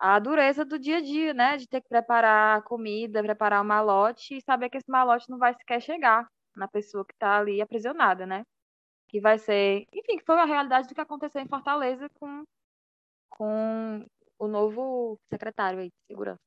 [0.00, 1.56] a dureza do dia a dia, né?
[1.56, 5.54] De ter que preparar comida, preparar um malote e saber que esse malote não vai
[5.54, 8.44] sequer chegar na pessoa que está ali aprisionada, né?
[9.14, 12.42] Que vai ser, enfim, que foi a realidade do que aconteceu em Fortaleza com,
[13.30, 14.04] com
[14.36, 16.40] o novo secretário aí de segurança.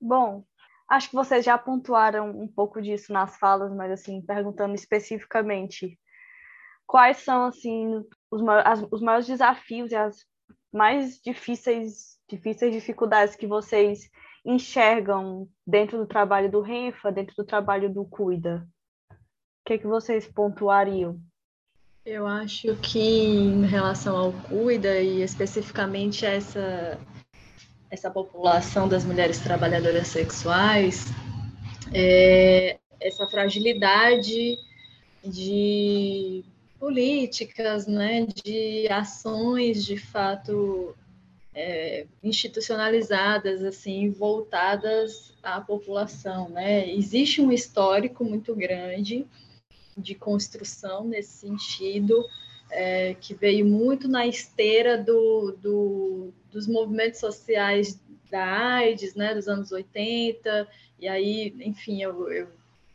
[0.00, 0.44] Bom,
[0.88, 5.98] acho que vocês já pontuaram um pouco disso nas falas, mas assim, perguntando especificamente,
[6.86, 8.00] quais são assim
[8.30, 10.24] os, as, os maiores desafios e as
[10.72, 14.08] mais difíceis, difíceis dificuldades que vocês
[14.44, 18.64] enxergam dentro do trabalho do Renfa, dentro do trabalho do Cuida?
[19.10, 19.14] O
[19.66, 21.20] que, é que vocês pontuariam?
[22.06, 26.98] Eu acho que em relação ao Cuida e especificamente essa
[27.90, 31.06] essa população das mulheres trabalhadoras sexuais,
[31.94, 34.58] é, essa fragilidade
[35.24, 36.44] de
[36.78, 40.94] políticas, né, de ações de fato
[41.54, 46.90] é, institucionalizadas, assim, voltadas à população, né?
[46.90, 49.24] Existe um histórico muito grande
[49.96, 52.24] de construção nesse sentido,
[52.70, 59.48] é, que veio muito na esteira do, do, dos movimentos sociais da AIDS, né, dos
[59.48, 60.66] anos 80,
[60.98, 62.48] e aí, enfim, eu, eu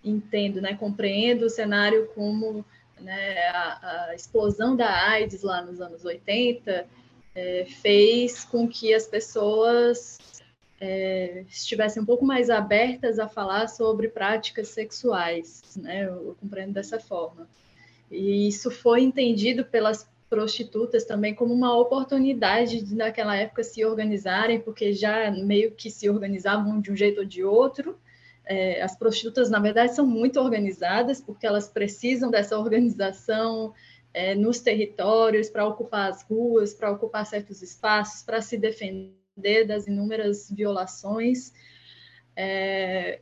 [0.03, 2.65] entendo, né, compreendo o cenário como
[2.99, 6.87] né, a, a, explosão da AIDS lá nos anos 80
[7.35, 10.17] é, fez com que as pessoas
[10.79, 16.99] é, estivessem um pouco mais abertas a falar sobre práticas sexuais, né, eu, compreendo dessa
[16.99, 17.47] forma.
[18.09, 24.59] E isso foi entendido pelas prostitutas também como uma oportunidade de naquela época se organizarem,
[24.59, 27.97] porque já meio que se organizavam de um jeito ou de outro,
[28.45, 33.73] é, as prostitutas, na verdade, são muito organizadas, porque elas precisam dessa organização
[34.13, 39.18] é, nos territórios para ocupar as ruas, para ocupar certos espaços, para se defender
[39.65, 41.53] das inúmeras violações.
[42.35, 43.19] É,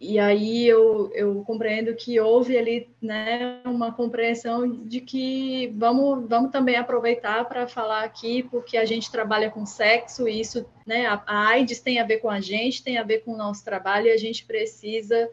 [0.00, 6.50] e aí eu, eu compreendo que houve ali né, uma compreensão de que vamos, vamos
[6.50, 11.22] também aproveitar para falar aqui, porque a gente trabalha com sexo, e isso, né, a,
[11.26, 14.06] a AIDS tem a ver com a gente, tem a ver com o nosso trabalho,
[14.06, 15.28] e a gente precisa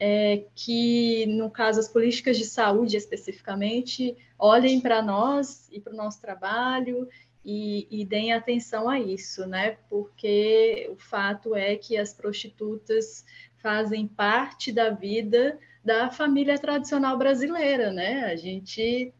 [0.00, 5.96] é, que, no caso, as políticas de saúde especificamente, olhem para nós e para o
[5.96, 7.06] nosso trabalho
[7.48, 9.78] e, e, deem atenção a isso, né?
[9.88, 13.24] Porque o fato é que as prostitutas
[13.58, 18.24] fazem parte da vida da família tradicional brasileira, né?
[18.24, 19.14] A gente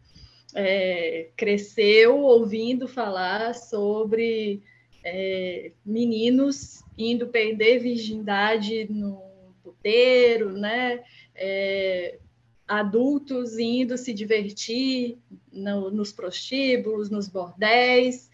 [0.57, 4.61] é, cresceu ouvindo falar sobre
[5.05, 9.23] é, meninos indo perder virgindade no
[9.62, 11.05] puteiro, né?
[11.33, 12.19] É,
[12.66, 15.18] adultos indo se divertir
[15.52, 18.31] no, nos prostíbulos, nos bordéis,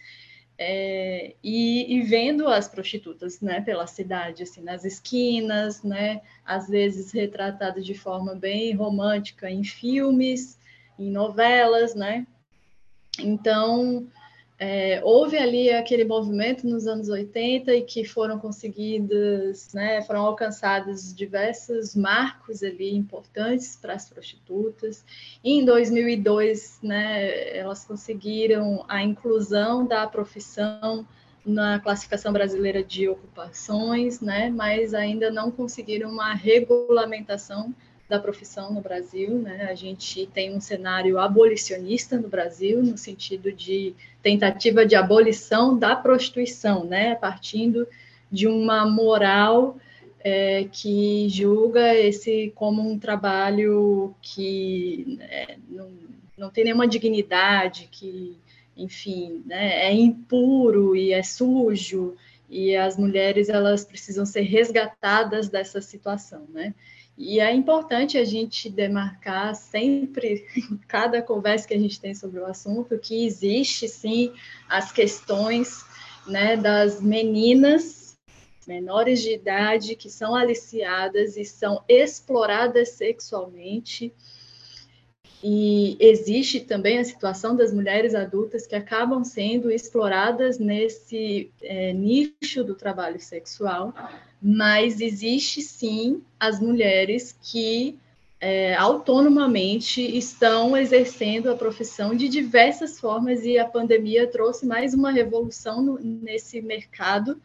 [0.58, 7.10] é, e, e, vendo as prostitutas, né, pela cidade, assim, nas esquinas, né, às vezes
[7.10, 10.58] retratadas de forma bem romântica em filmes,
[10.98, 12.26] em novelas, né.
[13.18, 14.06] Então,
[14.64, 21.12] é, houve ali aquele movimento nos anos 80 e que foram conseguidas, né, foram alcançados
[21.12, 25.04] diversos marcos ali importantes para as prostitutas.
[25.42, 31.04] E em 2002, né, elas conseguiram a inclusão da profissão
[31.44, 37.74] na classificação brasileira de ocupações, né, mas ainda não conseguiram uma regulamentação
[38.12, 39.68] da profissão no Brasil, né?
[39.70, 45.96] A gente tem um cenário abolicionista no Brasil, no sentido de tentativa de abolição da
[45.96, 47.14] prostituição, né?
[47.14, 47.88] Partindo
[48.30, 49.78] de uma moral
[50.20, 55.88] é, que julga esse como um trabalho que é, não,
[56.36, 58.36] não tem nenhuma dignidade, que,
[58.76, 62.14] enfim, né, é impuro e é sujo,
[62.50, 66.74] e as mulheres elas precisam ser resgatadas dessa situação, né?
[67.16, 72.40] E é importante a gente demarcar sempre, em cada conversa que a gente tem sobre
[72.40, 74.32] o assunto, que existe sim
[74.68, 75.84] as questões
[76.26, 78.16] né, das meninas
[78.66, 84.12] menores de idade que são aliciadas e são exploradas sexualmente
[85.42, 92.62] E existe também a situação das mulheres adultas que acabam sendo exploradas nesse é, nicho
[92.62, 93.92] do trabalho sexual,
[94.40, 97.98] mas existe sim as mulheres que
[98.40, 105.10] é, autonomamente estão exercendo a profissão de diversas formas e a pandemia trouxe mais uma
[105.10, 107.40] revolução no, nesse mercado.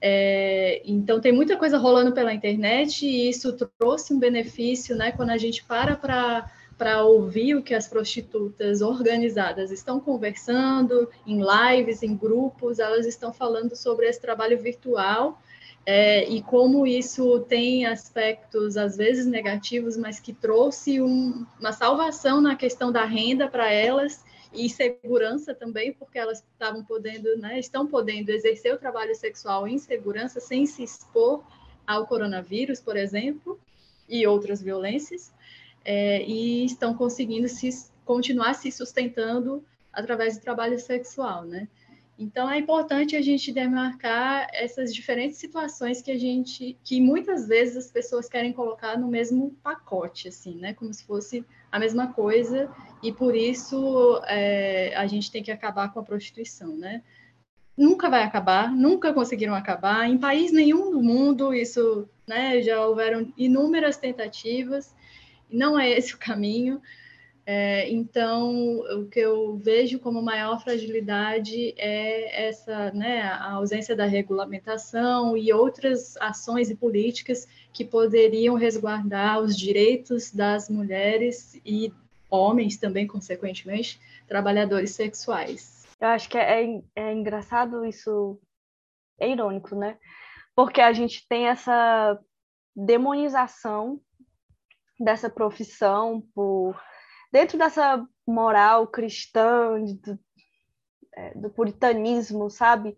[0.00, 5.12] É, então tem muita coisa rolando pela internet e isso trouxe um benefício, né?
[5.12, 6.50] Quando a gente para para
[6.80, 13.34] para ouvir o que as prostitutas organizadas estão conversando em lives, em grupos, elas estão
[13.34, 15.38] falando sobre esse trabalho virtual
[15.84, 22.40] é, e como isso tem aspectos às vezes negativos, mas que trouxe um, uma salvação
[22.40, 27.86] na questão da renda para elas e segurança também, porque elas estavam podendo, né, estão
[27.86, 31.44] podendo exercer o trabalho sexual em segurança sem se expor
[31.86, 33.60] ao coronavírus, por exemplo,
[34.08, 35.30] e outras violências
[35.84, 37.68] é, e estão conseguindo se,
[38.04, 41.68] continuar se sustentando através do trabalho sexual, né?
[42.18, 47.78] Então é importante a gente demarcar essas diferentes situações que a gente, que muitas vezes
[47.78, 50.74] as pessoas querem colocar no mesmo pacote, assim, né?
[50.74, 52.70] Como se fosse a mesma coisa
[53.02, 57.02] e por isso é, a gente tem que acabar com a prostituição, né?
[57.74, 61.54] Nunca vai acabar, nunca conseguiram acabar em país nenhum do mundo.
[61.54, 62.60] Isso, né?
[62.60, 64.94] Já houveram inúmeras tentativas
[65.52, 66.80] não é esse o caminho.
[67.46, 74.04] É, então, o que eu vejo como maior fragilidade é essa, né, a ausência da
[74.04, 81.92] regulamentação e outras ações e políticas que poderiam resguardar os direitos das mulheres e
[82.30, 85.84] homens também, consequentemente, trabalhadores sexuais.
[86.00, 88.38] Eu acho que é, é, é engraçado isso,
[89.18, 89.98] é irônico, né?
[90.54, 92.18] Porque a gente tem essa
[92.76, 94.00] demonização
[95.00, 96.78] dessa profissão, por
[97.32, 100.18] dentro dessa moral cristã, do,
[101.14, 102.96] é, do puritanismo, sabe?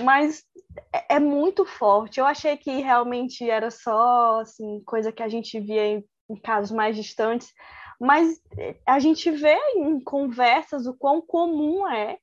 [0.00, 0.44] Mas
[0.92, 2.20] é, é, muito forte.
[2.20, 6.70] Eu achei que realmente era só assim, coisa que a gente via em, em casos
[6.70, 7.52] mais distantes,
[8.00, 8.40] mas
[8.86, 12.18] a gente vê em conversas o quão comum é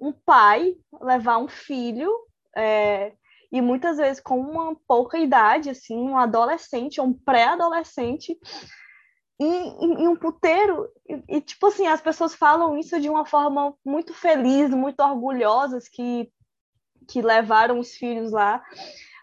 [0.00, 2.10] um pai levar um filho
[2.56, 3.12] é,
[3.52, 8.38] e muitas vezes com uma pouca idade, assim, um adolescente ou um pré-adolescente,
[9.40, 10.88] em, em, um puteiro.
[11.08, 15.88] E, e, tipo assim, as pessoas falam isso de uma forma muito feliz, muito orgulhosas
[15.88, 16.30] que,
[17.08, 18.62] que levaram os filhos lá.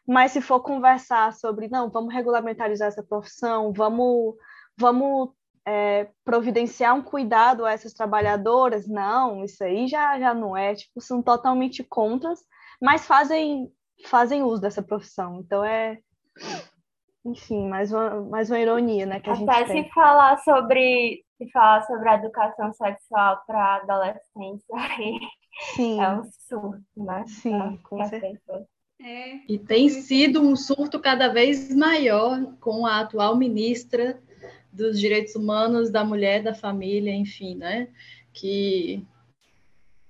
[0.05, 4.35] Mas se for conversar sobre, não, vamos regulamentarizar essa profissão, vamos,
[4.77, 5.29] vamos
[5.65, 11.01] é, providenciar um cuidado a essas trabalhadoras, não, isso aí já, já não é, tipo,
[11.01, 12.39] são totalmente contras,
[12.81, 13.69] mas fazem
[14.05, 15.39] fazem uso dessa profissão.
[15.39, 15.99] Então é,
[17.25, 21.51] enfim, mais uma, mais uma ironia, né, que a Até gente se falar sobre se
[21.51, 25.19] falar sobre a educação sexual para adolescentes aí
[25.75, 26.01] Sim.
[26.01, 27.23] é um surto, né?
[27.27, 28.67] Sim, com certeza.
[28.99, 29.35] É.
[29.47, 34.19] E tem sido um surto cada vez maior com a atual ministra
[34.73, 37.89] dos Direitos Humanos, da Mulher, da Família, enfim, né?
[38.33, 39.05] Que, né,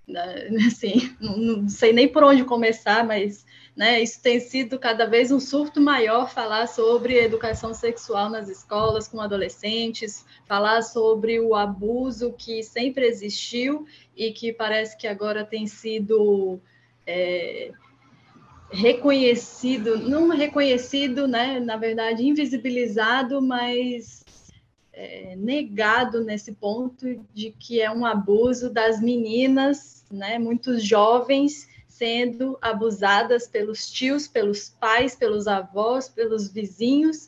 [0.68, 3.46] assim, não sei nem por onde começar, mas
[3.78, 4.02] né?
[4.02, 9.22] Isso tem sido cada vez um surto maior falar sobre educação sexual nas escolas com
[9.22, 13.86] adolescentes, falar sobre o abuso que sempre existiu
[14.16, 16.60] e que parece que agora tem sido
[17.06, 17.70] é,
[18.72, 21.60] reconhecido, não reconhecido, né?
[21.60, 24.26] Na verdade, invisibilizado, mas
[24.92, 30.38] é, negado nesse ponto de que é um abuso das meninas, né?
[30.38, 37.28] Muitos jovens sendo abusadas pelos tios, pelos pais, pelos avós, pelos vizinhos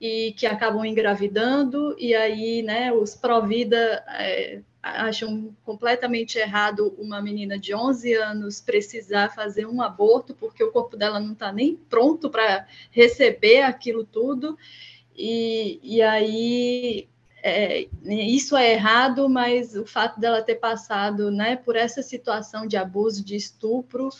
[0.00, 7.58] e que acabam engravidando e aí, né, os pró-vida é, acham completamente errado uma menina
[7.58, 12.30] de 11 anos precisar fazer um aborto porque o corpo dela não está nem pronto
[12.30, 14.56] para receber aquilo tudo
[15.14, 17.08] e, e aí
[17.42, 22.76] é, isso é errado, mas o fato dela ter passado né, por essa situação de
[22.76, 24.10] abuso, de estupro,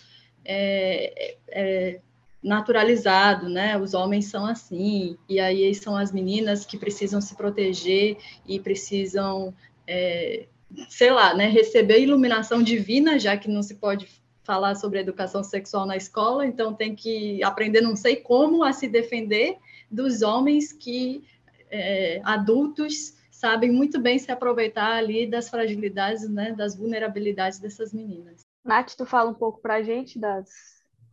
[0.45, 2.01] é, é,
[2.43, 3.79] naturalizado, né?
[3.79, 8.16] Os homens são assim, e aí são as meninas que precisam se proteger
[8.47, 9.55] e precisam,
[9.87, 10.47] é,
[10.89, 14.09] sei lá, né, receber iluminação divina, já que não se pode
[14.43, 18.89] falar sobre educação sexual na escola, então tem que aprender não sei como a se
[18.89, 19.59] defender
[19.91, 21.23] dos homens que
[21.71, 28.43] é, adultos sabem muito bem se aproveitar ali das fragilidades, né, das vulnerabilidades dessas meninas.
[28.64, 30.51] Nath, tu fala um pouco para a gente das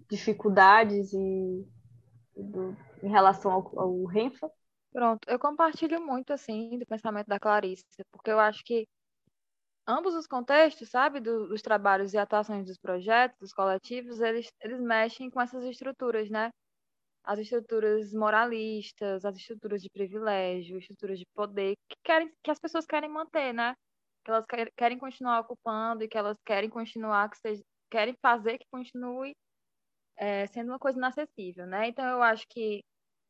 [0.09, 1.65] dificuldades e
[2.35, 4.51] do, em relação ao, ao Renfa?
[4.91, 8.87] Pronto, eu compartilho muito, assim, do pensamento da Clarice, porque eu acho que
[9.87, 14.81] ambos os contextos, sabe, do, dos trabalhos e atuações dos projetos, dos coletivos, eles, eles
[14.81, 16.51] mexem com essas estruturas, né?
[17.27, 22.85] As estruturas moralistas, as estruturas de privilégio, estruturas de poder, que, querem, que as pessoas
[22.85, 23.75] querem manter, né?
[24.23, 24.45] Que elas
[24.77, 29.33] querem continuar ocupando e que elas querem continuar, que seja, querem fazer que continue
[30.17, 31.87] é, sendo uma coisa inacessível, né?
[31.89, 32.81] Então, eu acho que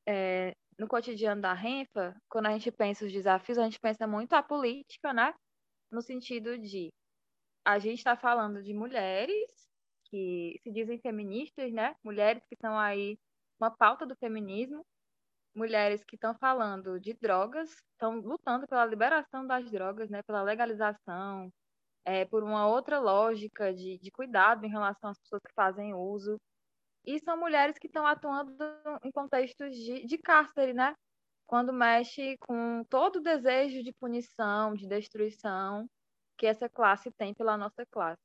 [0.07, 4.33] é, no cotidiano da Renfa, quando a gente pensa os desafios, a gente pensa muito
[4.33, 5.33] a política, né?
[5.91, 6.93] no sentido de
[7.65, 9.49] a gente está falando de mulheres
[10.05, 11.95] que se dizem feministas, né?
[12.03, 13.17] Mulheres que estão aí
[13.59, 14.85] uma pauta do feminismo,
[15.55, 20.21] mulheres que estão falando de drogas, estão lutando pela liberação das drogas, né?
[20.23, 21.51] Pela legalização,
[22.05, 26.37] é, por uma outra lógica de, de cuidado em relação às pessoas que fazem uso.
[27.05, 28.55] E são mulheres que estão atuando
[29.03, 30.93] em contextos de, de cárcere, né?
[31.47, 35.87] quando mexe com todo o desejo de punição, de destruição
[36.37, 38.21] que essa classe tem pela nossa classe.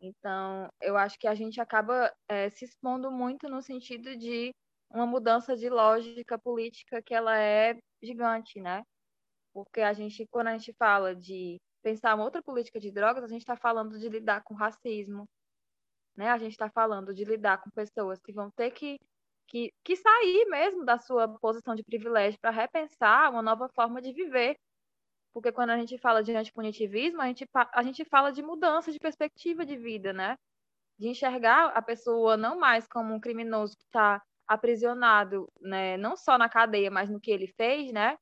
[0.00, 4.50] Então, eu acho que a gente acaba é, se expondo muito no sentido de
[4.90, 8.82] uma mudança de lógica política que ela é gigante, né?
[9.52, 13.28] Porque a gente, quando a gente fala de pensar uma outra política de drogas, a
[13.28, 15.26] gente está falando de lidar com racismo,
[16.16, 16.30] né?
[16.30, 18.96] A gente está falando de lidar com pessoas que vão ter que
[19.48, 24.12] que, que sair mesmo da sua posição de privilégio para repensar uma nova forma de
[24.12, 24.54] viver.
[25.32, 28.98] Porque quando a gente fala de antipunitivismo, a gente, a gente fala de mudança de
[28.98, 30.36] perspectiva de vida, né?
[30.98, 35.96] De enxergar a pessoa não mais como um criminoso que está aprisionado, né?
[35.96, 38.16] Não só na cadeia, mas no que ele fez, né?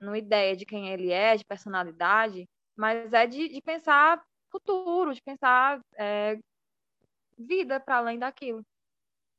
[0.00, 2.46] No ideia de quem ele é, de personalidade,
[2.76, 6.38] mas é de, de pensar futuro, de pensar é,
[7.38, 8.62] vida para além daquilo.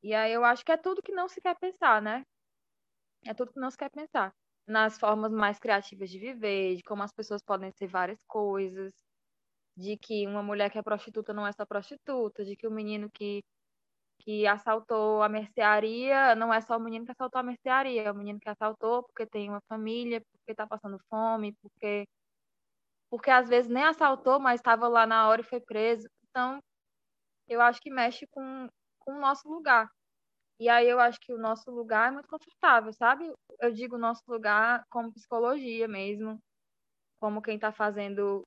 [0.04, 2.24] E aí eu acho que é tudo que não se quer pensar, né?
[3.26, 4.32] É tudo que não se quer pensar.
[4.72, 8.94] Nas formas mais criativas de viver, de como as pessoas podem ser várias coisas,
[9.78, 13.10] de que uma mulher que é prostituta não é só prostituta, de que o menino
[13.12, 13.42] que,
[14.22, 18.16] que assaltou a mercearia não é só o menino que assaltou a mercearia, é o
[18.16, 22.06] menino que assaltou porque tem uma família, porque está passando fome, porque
[23.10, 26.08] porque às vezes nem assaltou, mas estava lá na hora e foi preso.
[26.30, 26.62] Então,
[27.48, 28.68] eu acho que mexe com,
[29.00, 29.90] com o nosso lugar.
[30.62, 33.34] E aí eu acho que o nosso lugar é muito confortável, sabe?
[33.60, 36.40] Eu digo nosso lugar como psicologia mesmo,
[37.20, 38.44] como quem está fazendo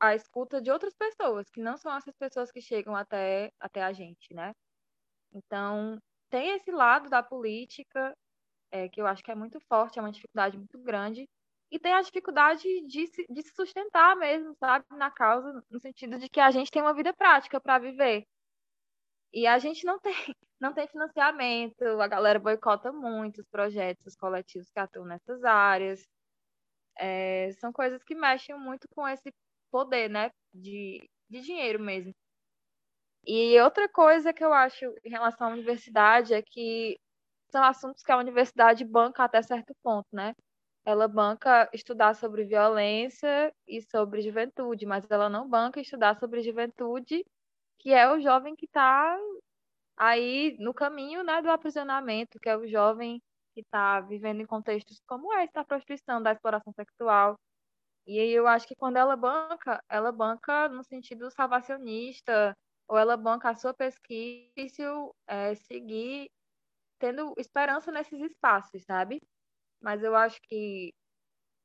[0.00, 3.92] a escuta de outras pessoas, que não são essas pessoas que chegam até, até a
[3.92, 4.52] gente, né?
[5.34, 5.98] Então,
[6.30, 8.14] tem esse lado da política,
[8.70, 11.26] é, que eu acho que é muito forte, é uma dificuldade muito grande,
[11.72, 16.18] e tem a dificuldade de se, de se sustentar mesmo, sabe, na causa, no sentido
[16.18, 18.24] de que a gente tem uma vida prática para viver.
[19.32, 20.14] E a gente não tem,
[20.60, 26.02] não tem financiamento, a galera boicota muito os projetos os coletivos que atuam nessas áreas.
[26.98, 29.32] É, são coisas que mexem muito com esse
[29.70, 32.14] poder, né, de, de dinheiro mesmo.
[33.26, 36.98] E outra coisa que eu acho em relação à universidade é que
[37.50, 40.34] são assuntos que a universidade banca até certo ponto, né?
[40.84, 47.24] Ela banca estudar sobre violência e sobre juventude, mas ela não banca estudar sobre juventude
[47.78, 49.16] que é o jovem que está
[49.96, 53.22] aí no caminho né, do aprisionamento, que é o jovem
[53.54, 57.36] que está vivendo em contextos como esse da prostituição, da exploração sexual.
[58.06, 62.54] E aí eu acho que quando ela banca, ela banca no sentido salvacionista,
[62.88, 64.52] ou ela banca a sua pesquisa
[65.26, 66.30] é, seguir
[66.98, 69.20] tendo esperança nesses espaços, sabe?
[69.80, 70.92] Mas eu acho que,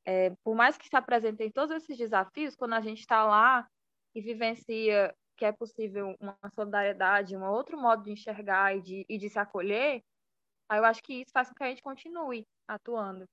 [0.04, 3.66] é, por mais que se apresentem todos esses desafios, quando a gente está lá
[4.14, 9.18] e vivencia que é possível uma solidariedade, um outro modo de enxergar e de, e
[9.18, 10.00] de se acolher,
[10.68, 13.24] aí eu acho que isso faz com que a gente continue atuando.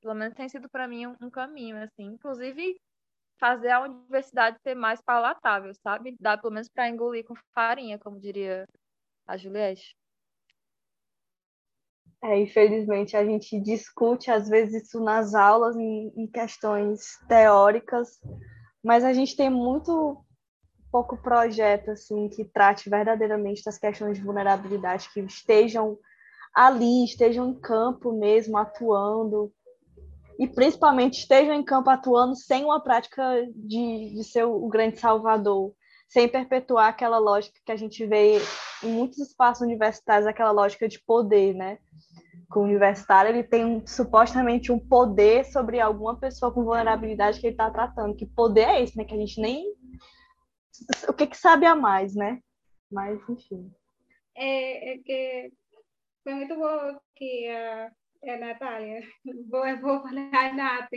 [0.00, 2.04] Pelo menos tem sido para mim um, um, caminho, assim.
[2.04, 2.80] Inclusive,
[3.38, 6.16] fazer a universidade ser mais palatável, sabe?
[6.18, 8.64] Dá pelo menos para engolir com farinha, como diria
[9.26, 9.94] a Juliette.
[12.24, 18.18] É, infelizmente, a gente discute, às vezes, isso nas aulas, em, em questões teóricas,
[18.82, 20.24] mas a gente tem muito
[20.92, 25.98] pouco projeto assim que trate verdadeiramente das questões de vulnerabilidade, que estejam
[26.54, 29.50] ali, estejam em campo mesmo, atuando,
[30.38, 33.22] e principalmente estejam em campo atuando sem uma prática
[33.54, 35.72] de, de ser o grande salvador,
[36.06, 38.38] sem perpetuar aquela lógica que a gente vê
[38.84, 41.78] em muitos espaços universitários, aquela lógica de poder, né?
[42.54, 47.54] o universitário ele tem um, supostamente um poder sobre alguma pessoa com vulnerabilidade que ele
[47.54, 48.14] está tratando.
[48.14, 49.04] Que poder é esse, né?
[49.04, 49.64] Que a gente nem
[51.08, 52.40] o que, que sabe a mais, né?
[52.90, 53.72] Mas, enfim.
[54.34, 55.52] É, é que
[56.22, 57.90] foi muito bom que a
[58.22, 59.00] é Natália.
[59.50, 60.90] Vou, vou falar a Nath.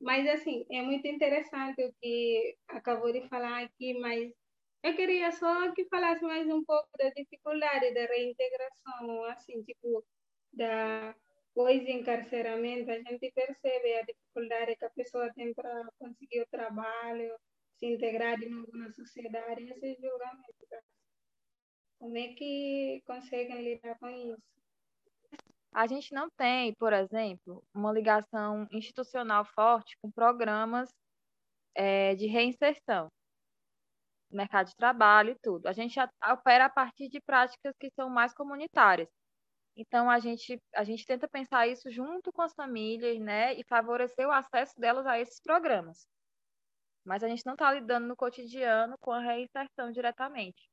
[0.00, 4.32] Mas, assim, é muito interessante o que acabou de falar aqui, mas
[4.82, 10.04] eu queria só que falasse mais um pouco da dificuldade da reintegração, assim, tipo,
[10.52, 11.14] da
[11.54, 12.90] pós-encarceramento.
[12.90, 17.34] A gente percebe a dificuldade que a pessoa tem para conseguir o trabalho,
[17.80, 20.54] se integrar de novo na sociedade, esse julgamento.
[21.98, 24.42] Como é que conseguem lidar com isso?
[25.72, 30.88] A gente não tem, por exemplo, uma ligação institucional forte com programas
[31.74, 33.08] é, de reinserção
[34.30, 35.66] mercado de trabalho e tudo.
[35.66, 39.08] A gente opera a partir de práticas que são mais comunitárias.
[39.76, 44.26] Então, a gente, a gente tenta pensar isso junto com as famílias, né, e favorecer
[44.26, 46.06] o acesso delas a esses programas.
[47.04, 50.68] Mas a gente não está lidando no cotidiano com a reinserção diretamente.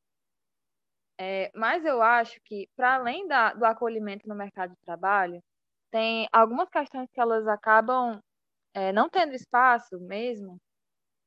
[1.19, 5.41] É, mas eu acho que, para além da, do acolhimento no mercado de trabalho,
[5.91, 8.19] tem algumas questões que elas acabam
[8.73, 10.57] é, não tendo espaço mesmo,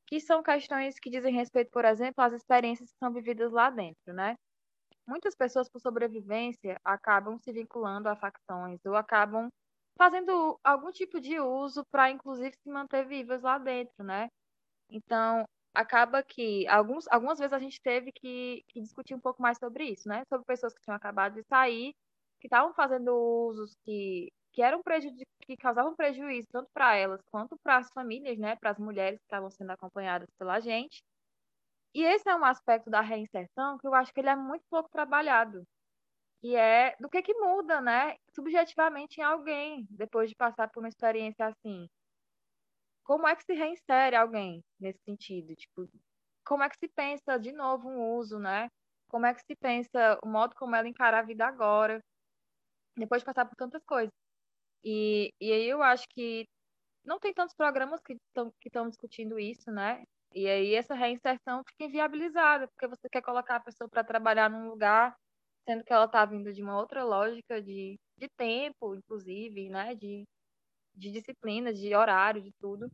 [0.07, 4.14] que são questões que dizem respeito, por exemplo, às experiências que são vividas lá dentro,
[4.14, 4.36] né?
[5.07, 9.48] Muitas pessoas, por sobrevivência, acabam se vinculando a facções ou acabam
[9.98, 14.28] fazendo algum tipo de uso para, inclusive, se manter vivas lá dentro, né?
[14.91, 19.59] Então, acaba que alguns, algumas vezes a gente teve que, que, discutir um pouco mais
[19.59, 20.24] sobre isso, né?
[20.28, 21.95] Sobre pessoas que tinham acabado de sair,
[22.41, 23.14] que estavam fazendo
[23.49, 24.82] usos que que eram
[25.43, 29.24] que causavam prejuízo tanto para elas quanto para as famílias, né, para as mulheres que
[29.26, 31.03] estavam sendo acompanhadas pela gente.
[31.95, 34.88] E esse é um aspecto da reinserção que eu acho que ele é muito pouco
[34.91, 35.64] trabalhado,
[36.41, 40.88] que é do que que muda, né, subjetivamente em alguém depois de passar por uma
[40.88, 41.88] experiência assim.
[43.05, 45.55] Como é que se reinsere alguém nesse sentido?
[45.55, 45.88] Tipo,
[46.46, 48.68] como é que se pensa de novo um uso, né?
[49.09, 52.01] Como é que se pensa o modo como ela encara a vida agora,
[52.96, 54.12] depois de passar por tantas coisas?
[54.84, 56.46] E, e aí eu acho que
[57.05, 60.05] não tem tantos programas que estão que discutindo isso, né?
[60.34, 64.68] E aí essa reinserção fica inviabilizada, porque você quer colocar a pessoa para trabalhar num
[64.68, 65.16] lugar,
[65.68, 69.94] sendo que ela está vindo de uma outra lógica de, de tempo, inclusive, né?
[69.94, 70.24] De,
[71.01, 72.90] de disciplina, de horário, de tudo.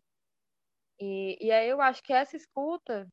[0.98, 3.07] E, e aí eu acho que essa escuta,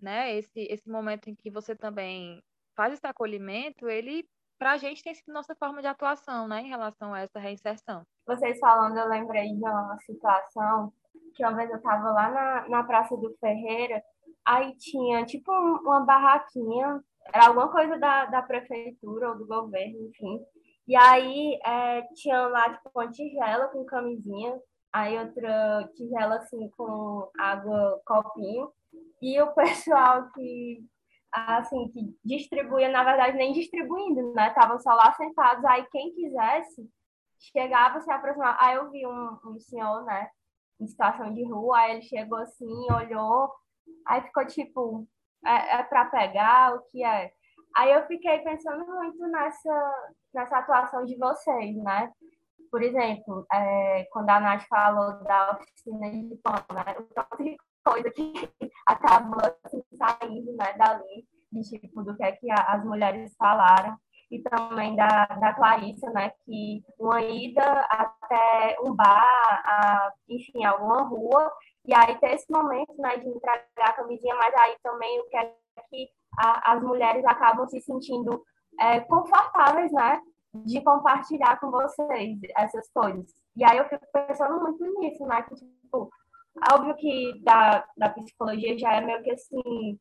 [0.00, 0.34] né?
[0.36, 2.42] Esse, esse momento em que você também
[2.74, 4.28] faz esse acolhimento, ele
[4.58, 8.02] para a gente tem sido nossa forma de atuação, né, em relação a essa reinserção.
[8.26, 10.92] Vocês falando, eu lembrei de uma situação
[11.34, 14.02] que uma vez eu estava lá na, na Praça do Ferreira,
[14.44, 17.00] aí tinha tipo uma barraquinha,
[17.32, 20.44] era alguma coisa da, da prefeitura ou do governo, enfim.
[20.88, 24.58] E aí é, tinha lá tipo uma tigela com camisinha,
[24.92, 28.72] aí outra tigela assim com água, copinho,
[29.22, 30.84] e o pessoal que
[31.30, 34.48] assim, que distribuía, na verdade, nem distribuindo, né?
[34.48, 36.88] Estavam só lá sentados, aí quem quisesse
[37.38, 38.56] chegava, se aproximava.
[38.60, 40.30] Aí eu vi um, um senhor, né,
[40.80, 43.52] em situação de rua, aí ele chegou assim, olhou,
[44.06, 45.06] aí ficou tipo,
[45.44, 47.32] é, é para pegar, o que é?
[47.78, 52.10] Aí eu fiquei pensando muito nessa, nessa atuação de vocês, né?
[52.72, 56.96] Por exemplo, é, quando a Nath falou da oficina de pão, né?
[56.98, 58.32] O tanto de coisa que
[58.84, 63.96] acaba assim, saindo né, dali, de tipo, do que é que as mulheres falaram.
[64.28, 71.02] E também da, da Clarissa, né, que uma ida até um bar, a, enfim, alguma
[71.02, 71.50] rua,
[71.86, 75.36] e aí ter esse momento né, de entregar a camisinha, mas aí também o que
[75.36, 75.54] é
[75.88, 78.42] que a, as mulheres acabam se sentindo
[78.80, 80.20] é, confortáveis, né,
[80.64, 83.26] de compartilhar com vocês essas coisas.
[83.56, 86.10] E aí eu fico pensando muito nisso, né, que, tipo,
[86.72, 89.98] Óbvio que da, da psicologia já é meio que assim.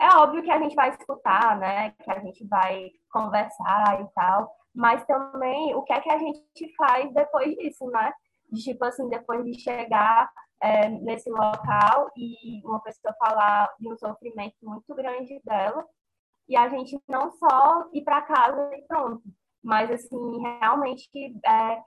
[0.00, 1.90] É óbvio que a gente vai escutar, né?
[2.02, 4.50] Que a gente vai conversar e tal.
[4.74, 8.12] Mas também o que é que a gente faz depois disso, né?
[8.50, 10.30] De, tipo assim, depois de chegar
[10.62, 15.84] é, nesse local e uma pessoa falar de um sofrimento muito grande dela,
[16.48, 19.22] e a gente não só ir para casa e pronto,
[19.62, 21.08] mas assim, realmente
[21.44, 21.82] é,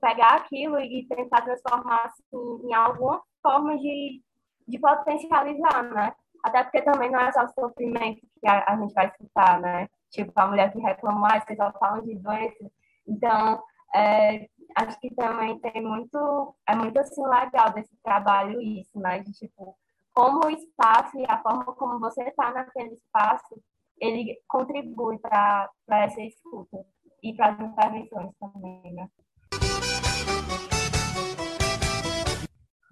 [0.00, 4.22] pegar aquilo e tentar transformar assim, em alguma forma de,
[4.66, 6.14] de potencializar, né?
[6.42, 9.88] Até porque também não é só sofrimento que a, a gente vai escutar, né?
[10.10, 12.70] Tipo, a mulher que reclama mais, vocês só falam de doença.
[13.06, 13.60] Então,
[13.94, 19.20] é, acho que também tem muito, é muito assim legal desse trabalho isso, né?
[19.20, 19.74] De tipo,
[20.14, 23.58] como o espaço e a forma como você está naquele espaço,
[23.98, 26.84] ele contribui para essa escuta
[27.22, 29.08] e para as intervenções também, né?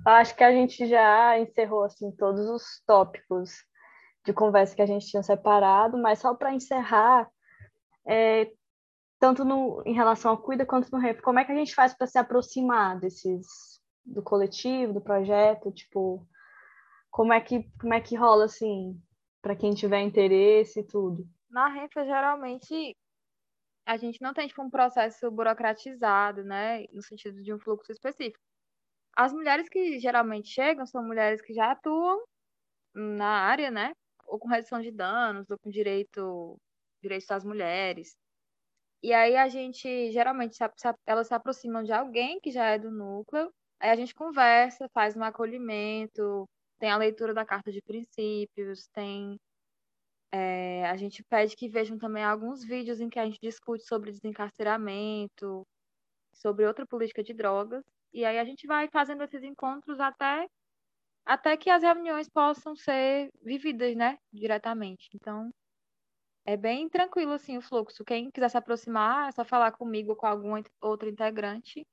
[0.07, 3.53] Acho que a gente já encerrou assim todos os tópicos
[4.25, 7.29] de conversa que a gente tinha separado, mas só para encerrar,
[8.07, 8.51] é,
[9.19, 11.95] tanto no, em relação ao Cuida quanto no REF, como é que a gente faz
[11.95, 13.47] para se aproximar desses
[14.05, 16.27] do coletivo, do projeto, tipo,
[17.11, 19.01] como é que como é que rola assim,
[19.41, 21.27] para quem tiver interesse e tudo?
[21.49, 22.97] Na RENFA, geralmente,
[23.87, 28.41] a gente não tem tipo, um processo burocratizado, né, no sentido de um fluxo específico.
[29.17, 32.25] As mulheres que geralmente chegam são mulheres que já atuam
[32.95, 33.95] na área, né,
[34.27, 36.59] ou com redução de danos, ou com direito,
[37.01, 38.17] direitos das mulheres.
[39.05, 40.59] E aí a gente, geralmente,
[41.07, 45.15] elas se aproximam de alguém que já é do núcleo, aí a gente conversa, faz
[45.15, 46.49] um acolhimento,
[46.79, 49.37] tem a leitura da carta de princípios, tem
[50.33, 54.11] é, a gente pede que vejam também alguns vídeos em que a gente discute sobre
[54.11, 55.63] desencarceramento,
[56.35, 60.47] sobre outra política de drogas, e aí a gente vai fazendo esses encontros até
[61.27, 65.09] até que as reuniões possam ser vividas, né, diretamente.
[65.15, 65.51] Então,
[66.47, 68.05] é bem tranquilo assim o fluxo.
[68.05, 71.87] Quem quiser se aproximar, é só falar comigo ou com algum outro integrante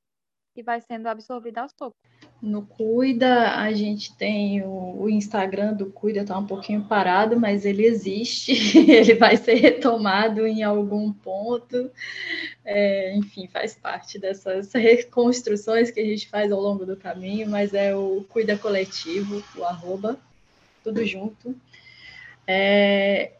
[0.54, 1.97] que vai sendo absorvida aos poucos.
[2.41, 7.66] No Cuida, a gente tem o, o Instagram do Cuida, está um pouquinho parado, mas
[7.66, 8.52] ele existe,
[8.91, 11.89] ele vai ser retomado em algum ponto.
[12.66, 17.74] É, enfim, faz parte dessas reconstruções que a gente faz ao longo do caminho, mas
[17.74, 20.20] é o Cuida Coletivo, o arroba,
[20.84, 21.56] tudo junto.
[22.45, 23.34] É,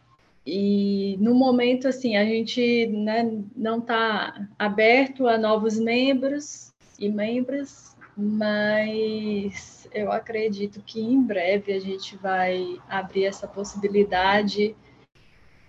[0.46, 7.96] e no momento, assim, a gente né, não está aberto a novos membros e membros,
[8.18, 14.76] mas eu acredito que em breve a gente vai abrir essa possibilidade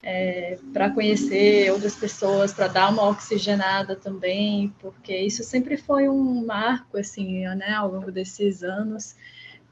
[0.03, 6.45] é, para conhecer outras pessoas, para dar uma oxigenada também, porque isso sempre foi um
[6.45, 9.15] marco assim, né, ao longo desses anos.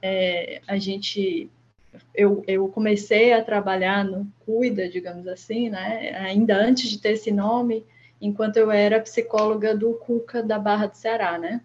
[0.03, 1.51] É, a gente
[2.15, 7.31] eu, eu comecei a trabalhar no Cuida, digamos assim, né, ainda antes de ter esse
[7.31, 7.85] nome,
[8.21, 11.61] enquanto eu era psicóloga do Cuca da Barra do Ceará, né?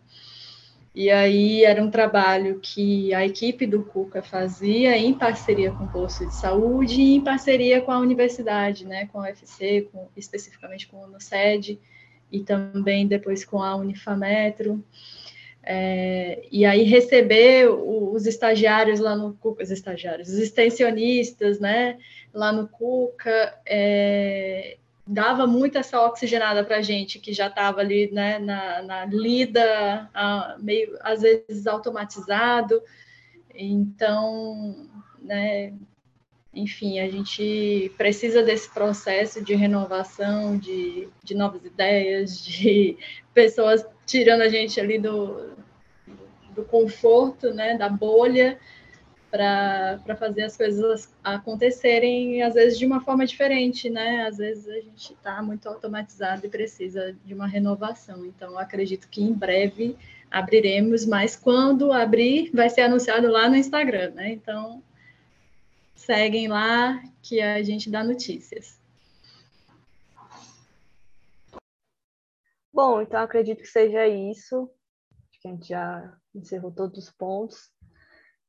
[0.96, 5.90] E aí era um trabalho que a equipe do Cuca fazia em parceria com o
[5.90, 10.88] posto de saúde e em parceria com a universidade, né, com a UFC, com, especificamente
[10.88, 11.78] com o UNOCED
[12.32, 14.82] e também depois com a Unifametro.
[15.68, 21.98] É, e aí receber os estagiários lá no Cuca, os estagiários, os extensionistas, né,
[22.32, 28.12] lá no Cuca, é, dava muito essa oxigenada para a gente que já estava ali
[28.12, 32.82] né, na, na lida, a, meio às vezes automatizado.
[33.54, 34.88] Então,
[35.22, 35.74] né,
[36.56, 42.98] enfim, a gente precisa desse processo de renovação, de, de novas ideias, de
[43.34, 45.54] pessoas tirando a gente ali do,
[46.56, 48.58] do conforto, né, da bolha,
[49.30, 54.26] para fazer as coisas acontecerem, às vezes de uma forma diferente, né?
[54.26, 58.26] Às vezes a gente está muito automatizado e precisa de uma renovação.
[58.26, 59.98] Então, acredito que em breve
[60.32, 64.32] abriremos, mas quando abrir, vai ser anunciado lá no Instagram, né?
[64.32, 64.82] Então,
[65.96, 68.80] seguem lá que a gente dá notícias.
[72.72, 74.70] Bom, então acredito que seja isso.
[75.30, 77.72] Acho que a gente já encerrou todos os pontos.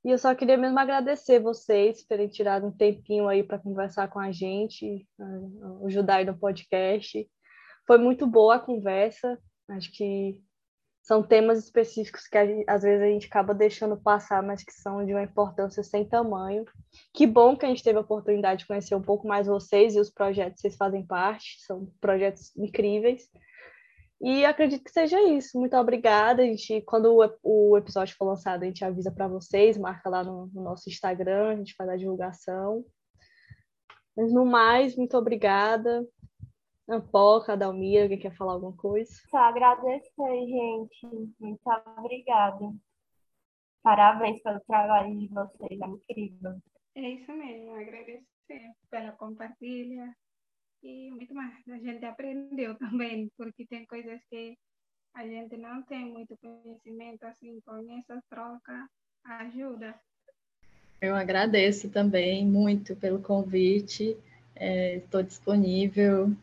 [0.04, 4.08] E eu só queria mesmo agradecer vocês por terem tirado um tempinho aí para conversar
[4.08, 5.06] com a gente,
[5.80, 7.28] o Judai no podcast.
[7.86, 9.36] Foi muito boa a conversa.
[9.68, 10.40] Acho que
[11.06, 12.36] são temas específicos que
[12.66, 16.64] às vezes a gente acaba deixando passar, mas que são de uma importância sem tamanho.
[17.14, 20.00] Que bom que a gente teve a oportunidade de conhecer um pouco mais vocês e
[20.00, 21.64] os projetos que vocês fazem parte.
[21.64, 23.30] São projetos incríveis.
[24.20, 25.56] E acredito que seja isso.
[25.56, 26.42] Muito obrigada.
[26.42, 30.24] A gente, quando o, o episódio for lançado, a gente avisa para vocês, marca lá
[30.24, 32.84] no, no, nosso Instagram, a gente faz a divulgação.
[34.16, 36.04] Mas no mais, muito obrigada.
[36.88, 39.10] Ampoca, Dalmira, alguém quer falar alguma coisa?
[39.28, 41.34] Só agradecer, gente.
[41.40, 41.60] Muito
[41.98, 42.72] obrigada.
[43.82, 46.60] Parabéns pelo trabalho de vocês, é incrível.
[46.94, 50.14] É isso mesmo, agradecer pela compartilha,
[50.82, 51.56] e muito mais.
[51.68, 54.56] A gente aprendeu também, porque tem coisas que
[55.14, 58.88] a gente não tem muito conhecimento, assim, com essa troca
[59.24, 59.94] ajuda.
[61.00, 64.16] Eu agradeço também muito pelo convite,
[64.54, 66.34] estou é, disponível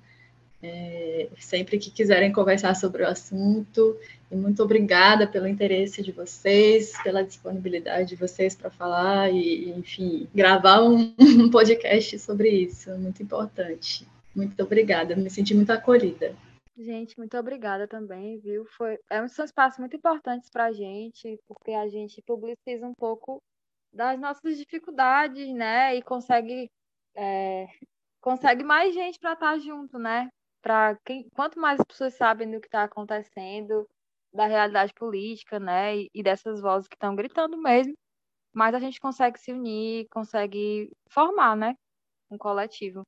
[0.63, 3.99] é, sempre que quiserem conversar sobre o assunto.
[4.31, 10.27] E muito obrigada pelo interesse de vocês, pela disponibilidade de vocês para falar e, enfim,
[10.33, 14.07] gravar um, um podcast sobre isso, muito importante.
[14.33, 16.33] Muito obrigada, me senti muito acolhida.
[16.75, 18.65] Gente, muito obrigada também, viu?
[18.65, 23.39] Foi, é, são espaços muito importantes para a gente, porque a gente publiciza um pouco
[23.93, 25.95] das nossas dificuldades, né?
[25.95, 26.71] E consegue,
[27.15, 27.67] é,
[28.19, 30.29] consegue mais gente para estar tá junto, né?
[30.63, 33.87] Para quem quanto mais as pessoas sabem do que está acontecendo,
[34.33, 37.93] da realidade política, né, e, e dessas vozes que estão gritando mesmo,
[38.53, 41.75] mais a gente consegue se unir, consegue formar, né,
[42.31, 43.03] um coletivo.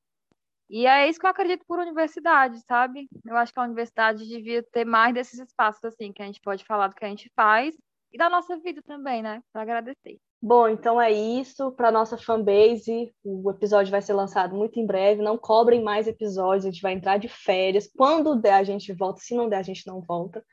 [0.69, 3.07] E é isso que eu acredito por universidade, sabe?
[3.25, 6.65] Eu acho que a universidade devia ter mais desses espaços, assim, que a gente pode
[6.65, 7.75] falar do que a gente faz
[8.11, 9.41] e da nossa vida também, né?
[9.53, 10.19] Para agradecer.
[10.41, 13.13] Bom, então é isso para nossa fanbase.
[13.23, 15.21] O episódio vai ser lançado muito em breve.
[15.21, 17.89] Não cobrem mais episódios, a gente vai entrar de férias.
[17.95, 19.21] Quando der, a gente volta.
[19.21, 20.43] Se não der, a gente não volta.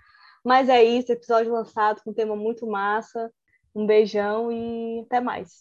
[0.44, 3.30] Mas é isso, episódio lançado com um tema muito massa.
[3.74, 5.60] Um beijão e até mais.